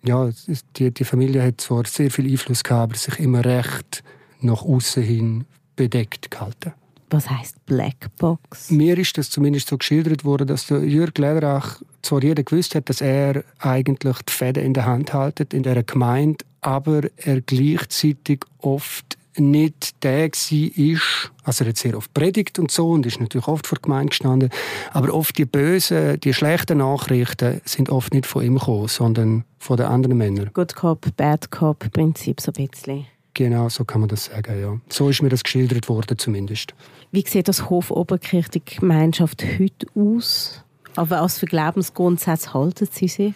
Ja, 0.03 0.29
die, 0.77 0.91
die 0.91 1.03
Familie 1.03 1.43
hat 1.43 1.61
zwar 1.61 1.85
sehr 1.85 2.09
viel 2.09 2.29
Einfluss 2.29 2.63
gehabt, 2.63 2.83
aber 2.83 2.95
sich 2.95 3.19
immer 3.19 3.45
recht 3.45 4.03
nach 4.41 4.63
außen 4.63 5.03
hin 5.03 5.45
bedeckt 5.79 6.29
gehalten. 6.29 6.73
Was 7.09 7.29
heißt 7.29 7.65
Blackbox? 7.65 8.69
Mir 8.69 8.97
ist 8.97 9.17
das 9.17 9.29
zumindest 9.29 9.69
so 9.69 9.77
geschildert 9.77 10.25
worden, 10.25 10.45
dass 10.45 10.67
der 10.67 10.83
Jürg 10.83 11.17
Lederach 11.17 11.81
zwar 12.01 12.21
jeder 12.21 12.43
gewusst 12.43 12.75
hat, 12.75 12.89
dass 12.89 13.01
er 13.01 13.43
eigentlich 13.59 14.17
die 14.27 14.33
Fäden 14.33 14.63
in 14.63 14.73
der 14.73 14.85
Hand 14.85 15.13
haltet 15.13 15.53
in 15.53 15.63
der 15.63 15.81
Gemeinde, 15.83 16.45
aber 16.61 17.03
er 17.15 17.41
gleichzeitig 17.41 18.41
oft 18.59 19.17
nicht 19.37 20.03
der 20.03 20.25
ist, 20.25 21.31
also 21.43 21.63
er 21.63 21.69
hat 21.69 21.77
sehr 21.77 21.95
oft 21.97 22.13
predigt 22.13 22.59
und 22.59 22.71
so 22.71 22.89
und 22.91 23.05
ist 23.05 23.21
natürlich 23.21 23.47
oft 23.47 23.65
vor 23.65 23.77
der 23.77 23.83
Gemeinde 23.83 24.09
gestanden, 24.09 24.49
aber 24.91 25.13
oft 25.13 25.37
die 25.37 25.45
bösen, 25.45 26.19
die 26.19 26.33
schlechten 26.33 26.79
Nachrichten 26.79 27.61
sind 27.63 27.89
oft 27.89 28.13
nicht 28.13 28.25
von 28.25 28.43
ihm 28.43 28.57
gekommen, 28.57 28.89
sondern 28.89 29.45
von 29.57 29.77
den 29.77 29.85
anderen 29.85 30.17
Männern. 30.17 30.49
Good 30.53 30.75
Cop, 30.75 31.07
Bad 31.15 31.49
Cop 31.51 31.89
Prinzip 31.93 32.41
so 32.41 32.51
ein 32.55 32.67
bisschen. 32.67 33.05
Genau, 33.39 33.69
so 33.69 33.86
kann 33.86 34.02
man 34.02 34.10
das 34.10 34.25
sagen, 34.25 34.60
ja. 34.60 34.78
So 34.89 35.08
ist 35.08 35.21
mir 35.21 35.30
das 35.30 35.45
geschildert 35.45 35.88
worden 35.88 36.17
zumindest. 36.17 36.73
Wie 37.13 37.25
sieht 37.25 37.47
das 37.47 37.69
Hof 37.69 37.89
Oberkirch, 37.89 38.49
die 38.49 38.62
Gemeinschaft 38.65 39.45
heute 39.58 39.88
aus? 39.95 40.62
Aber 40.97 41.21
was 41.21 41.38
für 41.38 41.45
Glaubensgrundsätze 41.45 42.54
halten 42.54 42.89
Sie 42.91 43.08
sich? 43.08 43.34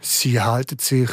Sie 0.00 0.40
halten 0.40 0.78
sich 0.78 1.10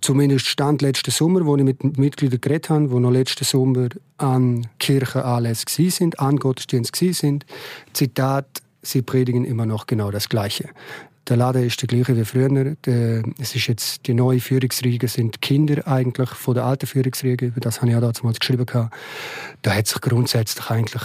zumindest 0.00 0.46
Stand 0.46 0.82
letzten 0.82 1.12
Sommer, 1.12 1.46
wo 1.46 1.56
ich 1.56 1.62
mit 1.62 1.96
Mitgliedern 1.96 2.40
geredet 2.40 2.70
habe, 2.70 2.88
die 2.88 2.98
noch 2.98 3.12
letzten 3.12 3.44
Sommer 3.44 3.90
an 4.18 4.66
Kirchenanlässen 4.80 5.88
sind, 5.88 6.18
an 6.18 6.38
Gottesdienst 6.38 6.96
sind. 6.96 7.46
Zitat, 7.92 8.48
sie 8.82 9.02
predigen 9.02 9.44
immer 9.44 9.64
noch 9.64 9.86
genau 9.86 10.10
das 10.10 10.28
Gleiche. 10.28 10.70
Der 11.28 11.36
Laden 11.36 11.64
ist 11.64 11.82
der 11.82 11.88
gleiche 11.88 12.16
wie 12.16 12.24
früher. 12.24 12.76
es 13.38 13.54
ist 13.54 13.66
jetzt 13.66 14.06
die 14.06 14.14
neue 14.14 14.38
Führungsriege 14.38 15.08
sind 15.08 15.42
Kinder 15.42 15.86
eigentlich 15.88 16.30
von 16.30 16.54
der 16.54 16.64
alten 16.64 16.86
Führungsriege. 16.86 17.46
Über 17.46 17.60
das 17.60 17.80
habe 17.80 17.90
ich 17.90 17.96
auch 17.96 18.12
damals 18.12 18.38
geschrieben. 18.38 18.66
Da 19.62 19.74
hat 19.74 19.86
sich 19.88 20.00
grundsätzlich 20.00 20.70
eigentlich 20.70 21.02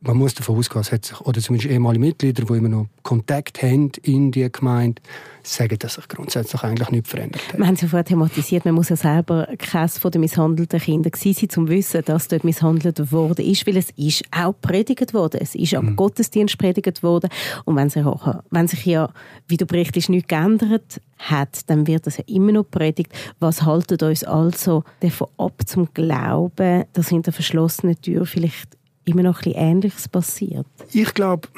man 0.00 0.16
muss 0.16 0.34
davon 0.34 0.56
ausgehen, 0.56 0.80
es 0.80 0.92
hat 0.92 1.04
sich, 1.04 1.20
oder 1.22 1.40
zumindest 1.40 1.70
ehemalige 1.70 2.04
Mitglieder, 2.04 2.44
die 2.44 2.52
immer 2.52 2.68
noch 2.68 2.86
Kontakt 3.02 3.62
haben 3.62 3.90
in 4.02 4.30
die 4.30 4.50
Gemeinde, 4.50 5.02
sagen, 5.42 5.78
dass 5.78 5.94
sich 5.94 6.06
grundsätzlich 6.08 6.62
eigentlich 6.62 6.90
nichts 6.90 7.10
verändert 7.10 7.42
hat. 7.48 7.58
Wir 7.58 7.66
haben 7.66 7.74
es 7.74 7.80
ja 7.80 7.88
vorher 7.88 8.04
thematisiert, 8.04 8.64
man 8.64 8.74
muss 8.74 8.90
ja 8.90 8.96
selber 8.96 9.48
keines 9.58 9.98
von 9.98 10.10
den 10.10 10.20
misshandelten 10.20 10.78
Kindern 10.78 11.10
gewesen 11.10 11.34
sein, 11.34 11.48
um 11.58 11.66
zu 11.66 11.72
wissen, 11.72 12.02
dass 12.04 12.28
dort 12.28 12.44
misshandelt 12.44 13.10
worden 13.10 13.44
ist, 13.44 13.66
weil 13.66 13.76
es 13.76 13.90
ist 13.96 14.24
auch 14.30 14.52
predigt 14.60 15.14
worden, 15.14 15.40
es 15.42 15.54
ist 15.54 15.74
am 15.74 15.86
mhm. 15.86 15.96
Gottesdienst 15.96 16.58
predigt 16.58 17.02
worden 17.02 17.30
und 17.64 17.74
wenn 17.76 17.90
sich, 17.90 18.04
auch, 18.04 18.42
wenn 18.50 18.68
sich 18.68 18.84
ja, 18.84 19.10
wie 19.48 19.56
du 19.56 19.66
berichtest, 19.66 20.10
nichts 20.10 20.28
geändert 20.28 21.00
hat, 21.18 21.68
dann 21.68 21.86
wird 21.86 22.06
das 22.06 22.18
ja 22.18 22.24
immer 22.26 22.52
noch 22.52 22.70
predigt. 22.70 23.12
Was 23.40 23.62
haltet 23.62 24.02
uns 24.02 24.22
also 24.22 24.84
davon 25.00 25.28
ab, 25.36 25.62
zum 25.66 25.92
Glauben, 25.92 26.84
dass 26.92 27.08
hinter 27.08 27.32
verschlossenen 27.32 28.00
Türen 28.00 28.26
vielleicht 28.26 28.77
immer 29.08 29.22
noch 29.22 29.40
etwas 29.40 29.54
Ähnliches 29.54 30.08
passiert? 30.08 30.66
Ich 30.92 31.12
glaube, 31.14 31.48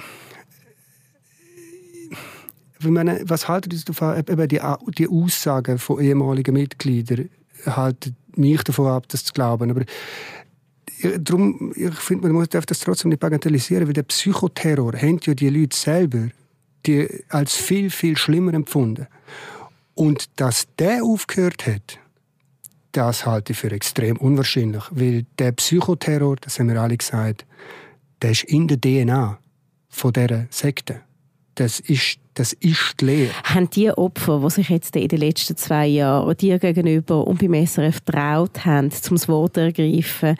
was 2.80 3.48
haltet 3.48 3.74
ihr 3.74 3.80
davon? 3.84 4.18
Eben 4.18 4.48
die, 4.48 4.60
die 4.98 5.08
Aussagen 5.08 5.78
von 5.78 6.00
ehemaligen 6.00 6.54
Mitgliedern 6.54 7.28
halten 7.66 8.16
mich 8.36 8.62
davon 8.62 8.86
ab, 8.86 9.08
das 9.08 9.24
zu 9.24 9.32
glauben. 9.32 9.70
Aber 9.70 9.84
darum, 11.18 11.72
ich 11.76 11.94
finde, 11.94 12.28
man 12.30 12.46
darf 12.46 12.66
das 12.66 12.80
trotzdem 12.80 13.10
nicht 13.10 13.20
bagatellisieren, 13.20 13.86
weil 13.86 13.92
der 13.92 14.02
Psychoterror 14.04 14.94
haben 14.94 15.20
ja 15.24 15.34
die 15.34 15.50
Leute 15.50 15.76
selber 15.76 16.28
die 16.86 17.08
als 17.28 17.56
viel, 17.56 17.90
viel 17.90 18.16
schlimmer 18.16 18.54
empfunden. 18.54 19.06
Und 19.94 20.30
dass 20.36 20.66
der 20.78 21.04
aufgehört 21.04 21.66
hat, 21.66 21.99
das 22.92 23.26
halte 23.26 23.52
ich 23.52 23.58
für 23.58 23.70
extrem 23.70 24.16
unwahrscheinlich, 24.16 24.84
weil 24.90 25.24
der 25.38 25.52
Psychoterror, 25.52 26.36
das 26.36 26.58
haben 26.58 26.68
wir 26.68 26.80
alle 26.80 26.96
gesagt, 26.96 27.46
der 28.22 28.32
ist 28.32 28.44
in 28.44 28.68
der 28.68 28.80
DNA 28.80 29.38
von 29.88 30.12
dieser 30.12 30.46
Sekte. 30.50 31.02
Das 31.54 31.80
ist, 31.80 32.18
das 32.34 32.52
ist 32.54 33.00
die 33.00 33.04
Lehre. 33.04 33.32
Haben 33.44 33.68
die 33.70 33.90
Opfer, 33.90 34.40
die 34.42 34.50
sich 34.50 34.68
jetzt 34.68 34.96
in 34.96 35.08
den 35.08 35.18
letzten 35.18 35.56
zwei 35.56 35.86
Jahren 35.86 36.36
dir 36.36 36.58
gegenüber 36.58 37.26
und 37.26 37.38
beim 37.38 37.66
SRF 37.66 38.00
traut 38.00 38.64
haben, 38.64 38.90
zum 38.90 39.18
Wort 39.28 39.54
zu 39.54 39.60
ergreifen, 39.60 40.36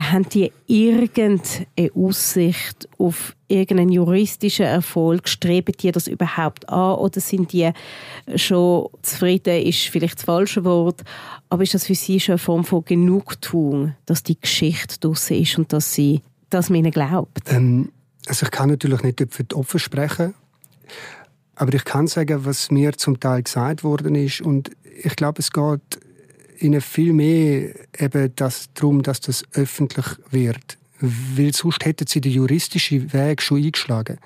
haben 0.00 0.28
die 0.30 0.50
irgendeine 0.66 1.92
Aussicht 1.94 2.88
auf 2.98 3.36
irgendeinen 3.48 3.90
juristischen 3.90 4.64
Erfolg? 4.64 5.28
Streben 5.28 5.74
die 5.78 5.92
das 5.92 6.08
überhaupt 6.08 6.68
an? 6.68 6.96
Oder 6.96 7.20
sind 7.20 7.52
die 7.52 7.70
schon 8.36 8.88
zufrieden, 9.02 9.62
ist 9.62 9.88
vielleicht 9.88 10.18
das 10.18 10.24
falsche 10.24 10.64
Wort, 10.64 11.02
aber 11.50 11.62
ist 11.62 11.74
das 11.74 11.86
für 11.86 11.94
sie 11.94 12.18
schon 12.18 12.34
eine 12.34 12.38
Form 12.38 12.64
von 12.64 12.84
Genugtuung, 12.84 13.94
dass 14.06 14.22
die 14.22 14.40
Geschichte 14.40 14.98
draussen 15.00 15.36
ist 15.36 15.58
und 15.58 15.72
dass 15.72 15.94
sie 15.94 16.22
das 16.48 16.70
mir 16.70 16.90
glaubt? 16.90 17.42
Ähm, 17.48 17.90
also 18.26 18.46
ich 18.46 18.50
kann 18.50 18.70
natürlich 18.70 19.02
nicht 19.02 19.22
für 19.30 19.44
die 19.44 19.54
Opfer 19.54 19.78
sprechen, 19.78 20.34
aber 21.56 21.74
ich 21.74 21.84
kann 21.84 22.06
sagen, 22.06 22.44
was 22.46 22.70
mir 22.70 22.92
zum 22.94 23.20
Teil 23.20 23.42
gesagt 23.42 23.84
worden 23.84 24.14
ist 24.14 24.40
und 24.40 24.70
ich 25.02 25.14
glaube, 25.16 25.40
es 25.40 25.52
geht 25.52 26.00
ihnen 26.60 26.80
viel 26.80 27.12
mehr 27.12 27.74
eben 27.98 28.32
das 28.36 28.68
darum, 28.74 29.02
dass 29.02 29.20
das 29.20 29.44
öffentlich 29.52 30.06
wird. 30.30 30.78
Weil 31.00 31.54
sonst 31.54 31.84
hätten 31.84 32.06
sie 32.06 32.20
den 32.20 32.32
juristischen 32.32 33.12
Weg 33.12 33.40
schon 33.40 33.62
eingeschlagen. 33.62 34.18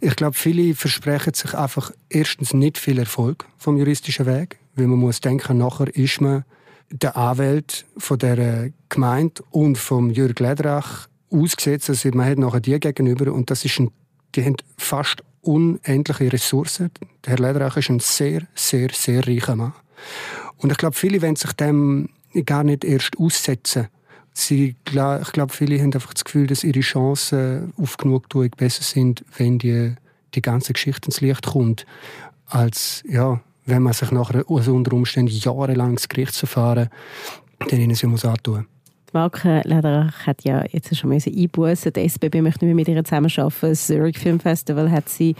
Ich 0.00 0.14
glaube, 0.14 0.36
viele 0.36 0.74
versprechen 0.74 1.34
sich 1.34 1.54
einfach 1.54 1.90
erstens 2.08 2.54
nicht 2.54 2.78
viel 2.78 2.98
Erfolg 2.98 3.46
vom 3.58 3.76
juristischen 3.76 4.26
Weg, 4.26 4.58
weil 4.76 4.86
man 4.86 5.00
muss 5.00 5.20
denken, 5.20 5.58
nachher 5.58 5.94
ist 5.94 6.20
man 6.20 6.44
der 6.90 7.16
Anwalt 7.16 7.86
von 7.96 8.18
der 8.18 8.70
Gemeinde 8.88 9.42
und 9.50 9.78
vom 9.78 10.10
Jürg 10.10 10.38
Lederach 10.38 11.08
ausgesetzt. 11.30 11.88
Also 11.88 12.10
man 12.10 12.26
hat 12.26 12.38
nachher 12.38 12.60
die 12.60 12.78
gegenüber 12.78 13.32
und 13.32 13.50
das 13.50 13.64
ist 13.64 13.80
ein, 13.80 13.90
die 14.34 14.44
haben 14.44 14.56
fast 14.76 15.24
unendliche 15.40 16.32
Ressourcen. 16.32 16.90
Der 17.24 17.32
Herr 17.32 17.46
Lederach 17.46 17.76
ist 17.76 17.90
ein 17.90 17.98
sehr, 17.98 18.42
sehr, 18.54 18.90
sehr 18.92 19.26
reicher 19.26 19.56
Mann. 19.56 19.72
Und 20.56 20.72
ich 20.72 20.78
glaube, 20.78 20.96
viele 20.96 21.22
wollen 21.22 21.36
sich 21.36 21.52
dem 21.52 22.08
gar 22.46 22.64
nicht 22.64 22.84
erst 22.84 23.18
aussetzen. 23.18 23.88
Sie, 24.34 24.76
ich 24.86 25.32
glaube, 25.32 25.52
viele 25.52 25.78
haben 25.78 25.92
einfach 25.92 26.14
das 26.14 26.24
Gefühl, 26.24 26.46
dass 26.46 26.64
ihre 26.64 26.80
Chancen 26.80 27.72
auf 27.76 27.98
Genugtuung 27.98 28.50
besser 28.56 28.82
sind, 28.82 29.24
wenn 29.36 29.58
die, 29.58 29.94
die 30.34 30.42
ganze 30.42 30.72
Geschichte 30.72 31.06
ins 31.06 31.20
Licht 31.20 31.46
kommt, 31.46 31.84
als 32.46 33.02
ja, 33.06 33.40
wenn 33.66 33.82
man 33.82 33.92
sich 33.92 34.10
nachher 34.10 34.44
also 34.48 34.74
unter 34.74 34.94
Umständen 34.94 35.32
jahrelang 35.32 35.96
das 35.96 36.08
Gerichtsverfahren 36.08 36.88
dann 37.68 37.80
ihnen 37.80 37.94
sie 37.94 38.06
muss 38.06 38.24
antun. 38.24 38.66
Marke 39.12 39.60
Lederach 39.64 40.26
hat 40.26 40.42
ja 40.42 40.64
jetzt 40.70 40.96
schon 40.96 41.12
einbußen. 41.12 41.92
Die 41.92 42.00
SBB 42.00 42.40
möchte 42.40 42.64
nicht 42.64 42.74
mehr 42.74 42.74
mit 42.74 42.88
ihr 42.88 43.04
zusammenarbeiten. 43.04 43.52
Das 43.60 43.86
Zurich 43.86 44.18
Film 44.18 44.40
Festival 44.40 44.90
hat 44.90 45.08
sie 45.08 45.36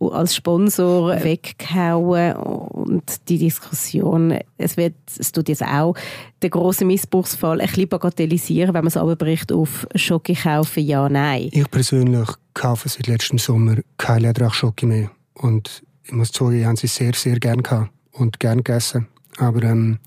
als 0.00 0.34
Sponsor 0.34 1.22
weggehauen. 1.22 2.34
Und 2.34 3.28
die 3.28 3.38
Diskussion, 3.38 4.38
es 4.56 4.76
wird, 4.76 4.94
es 5.18 5.32
tut 5.32 5.48
jetzt 5.48 5.64
auch 5.64 5.94
den 6.42 6.50
grossen 6.50 6.86
Missbrauchsfall 6.86 7.60
ein 7.60 7.66
bisschen 7.66 7.88
bagatellisieren, 7.88 8.74
wenn 8.74 8.84
man 8.84 8.88
es 8.88 8.96
aber 8.96 9.16
bricht 9.16 9.52
auf 9.52 9.86
Schoki 9.94 10.34
kaufen, 10.34 10.84
ja, 10.84 11.08
nein. 11.08 11.48
Ich 11.52 11.70
persönlich 11.70 12.28
kaufe 12.54 12.88
seit 12.88 13.06
letztem 13.06 13.38
Sommer 13.38 13.76
keine 13.96 14.28
Lederach 14.28 14.54
Schoki 14.54 14.86
mehr. 14.86 15.10
Und 15.34 15.82
ich 16.04 16.12
muss 16.12 16.32
sagen, 16.32 16.58
ich 16.58 16.64
habe 16.64 16.76
sie 16.76 16.86
sehr, 16.86 17.14
sehr 17.14 17.38
gern 17.38 17.62
gehabt 17.62 17.90
und 18.12 18.40
gern 18.40 18.58
gegessen, 18.58 19.08
aber 19.38 19.62
ähm, 19.62 19.98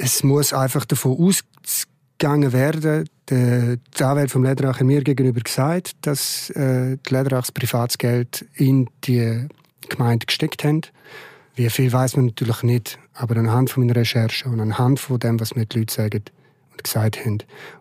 es 0.00 0.22
muss 0.22 0.52
einfach 0.52 0.84
davon 0.84 1.16
ausgegangen 1.18 2.52
werden, 2.52 3.08
der, 3.30 3.76
die 3.76 4.02
Anwälte 4.02 4.32
vom 4.32 4.44
Lederach 4.44 4.80
mir 4.80 5.02
gegenüber 5.02 5.40
gesagt, 5.40 5.92
dass 6.02 6.50
äh, 6.50 6.96
die 6.96 7.14
Lederachs 7.14 7.52
Privatsgeld 7.52 8.46
in 8.54 8.88
die 9.04 9.46
Gemeinde 9.88 10.26
gesteckt 10.26 10.64
haben. 10.64 10.82
Wie 11.54 11.68
viel 11.70 11.92
weiß 11.92 12.16
man 12.16 12.26
natürlich 12.26 12.62
nicht, 12.62 12.98
aber 13.14 13.36
anhand 13.36 13.70
von 13.70 13.84
meiner 13.84 13.96
Recherche 13.96 14.48
und 14.48 14.60
anhand 14.60 15.00
von 15.00 15.18
dem, 15.18 15.38
was 15.40 15.54
mir 15.54 15.66
die 15.66 15.80
Leute 15.80 15.94
sagen 15.94 16.24
und 16.72 16.82
gesagt 16.82 17.24
haben, 17.24 17.38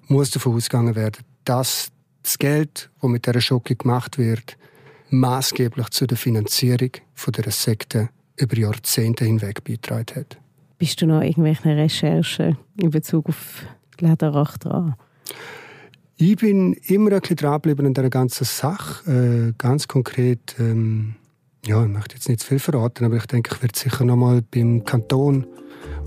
muss 0.07 0.31
davon 0.31 0.55
ausgegangen 0.55 0.95
werden, 0.95 1.23
dass 1.45 1.91
das 2.23 2.37
Geld, 2.37 2.89
das 3.01 3.09
mit 3.09 3.25
dieser 3.25 3.41
Schocke 3.41 3.75
gemacht 3.75 4.17
wird, 4.17 4.57
maßgeblich 5.09 5.89
zu 5.89 6.05
der 6.05 6.17
Finanzierung 6.17 6.91
von 7.15 7.33
der 7.33 7.51
Sekte 7.51 8.09
über 8.37 8.57
Jahrzehnte 8.57 9.25
hinweg 9.25 9.63
beigetragen 9.63 10.15
hat. 10.15 10.37
Bist 10.77 11.01
du 11.01 11.07
noch 11.07 11.21
irgendwelche 11.21 11.75
Recherchen 11.75 12.57
in 12.77 12.89
Bezug 12.89 13.27
auf 13.27 13.65
Lederach 13.99 14.57
dran? 14.57 14.95
Ich 16.17 16.35
bin 16.35 16.73
immer 16.73 17.11
ein 17.13 17.21
bisschen 17.21 17.37
dranbleiben 17.37 17.85
an 17.85 17.93
dieser 17.93 18.09
ganzen 18.09 18.43
Sache. 18.43 19.09
Äh, 19.09 19.53
ganz 19.57 19.87
konkret, 19.87 20.55
ähm, 20.59 21.15
ja, 21.65 21.81
ich 21.81 21.89
möchte 21.89 22.15
jetzt 22.15 22.27
nicht 22.27 22.41
zu 22.41 22.47
viel 22.47 22.59
verraten, 22.59 23.05
aber 23.05 23.15
ich 23.15 23.25
denke, 23.25 23.55
ich 23.55 23.61
werde 23.61 23.79
sicher 23.79 24.03
noch 24.03 24.17
mal 24.17 24.41
beim 24.41 24.83
Kanton 24.83 25.47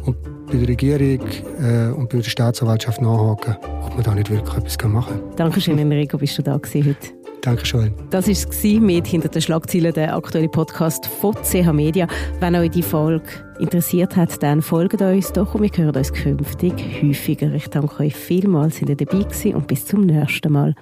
und 0.05 0.17
bei 0.47 0.59
der 0.59 0.69
Regierung 0.69 1.27
äh, 1.61 1.93
und 1.93 2.11
bei 2.11 2.19
der 2.19 2.25
Staatsanwaltschaft 2.25 3.01
nachhaken, 3.01 3.57
ob 3.85 3.95
man 3.95 4.03
da 4.03 4.15
nicht 4.15 4.31
wirklich 4.31 4.55
etwas 4.55 4.77
machen 4.87 5.19
kann. 5.19 5.37
Dankeschön, 5.37 5.79
Enrico, 5.79 6.19
bist 6.19 6.37
du 6.37 6.43
da 6.43 6.59
gewesen 6.59 6.91
heute. 6.91 7.22
Danke, 7.43 7.65
Joel. 7.65 7.93
Das 8.11 8.27
war 8.27 8.33
es 8.33 8.65
mit 8.81 9.07
«Hinter 9.09 9.29
den 9.29 9.43
Schlagzeilen», 9.43 9.93
der 9.93 10.15
aktuelle 10.15 10.49
Podcast 10.49 11.07
von 11.07 11.35
CH 11.35 11.73
Media. 11.73 12.07
Wenn 12.39 12.55
euch 12.55 12.71
die 12.71 12.83
Folge 12.83 13.25
interessiert 13.59 14.15
hat, 14.17 14.41
dann 14.45 14.63
folgt 14.63 15.03
uns 15.03 15.33
doch 15.33 15.57
und 15.57 15.63
wir 15.63 15.85
hören 15.85 15.97
uns 15.97 16.13
künftig 16.13 16.73
häufiger. 17.03 17.53
Ich 17.53 17.67
danke 17.67 18.05
euch 18.05 18.15
vielmals, 18.15 18.79
dass 18.79 18.89
ihr 18.89 18.97
dabei 18.97 19.25
gewesen 19.25 19.57
und 19.57 19.67
bis 19.67 19.85
zum 19.85 20.07
nächsten 20.07 20.53
Mal. 20.53 20.77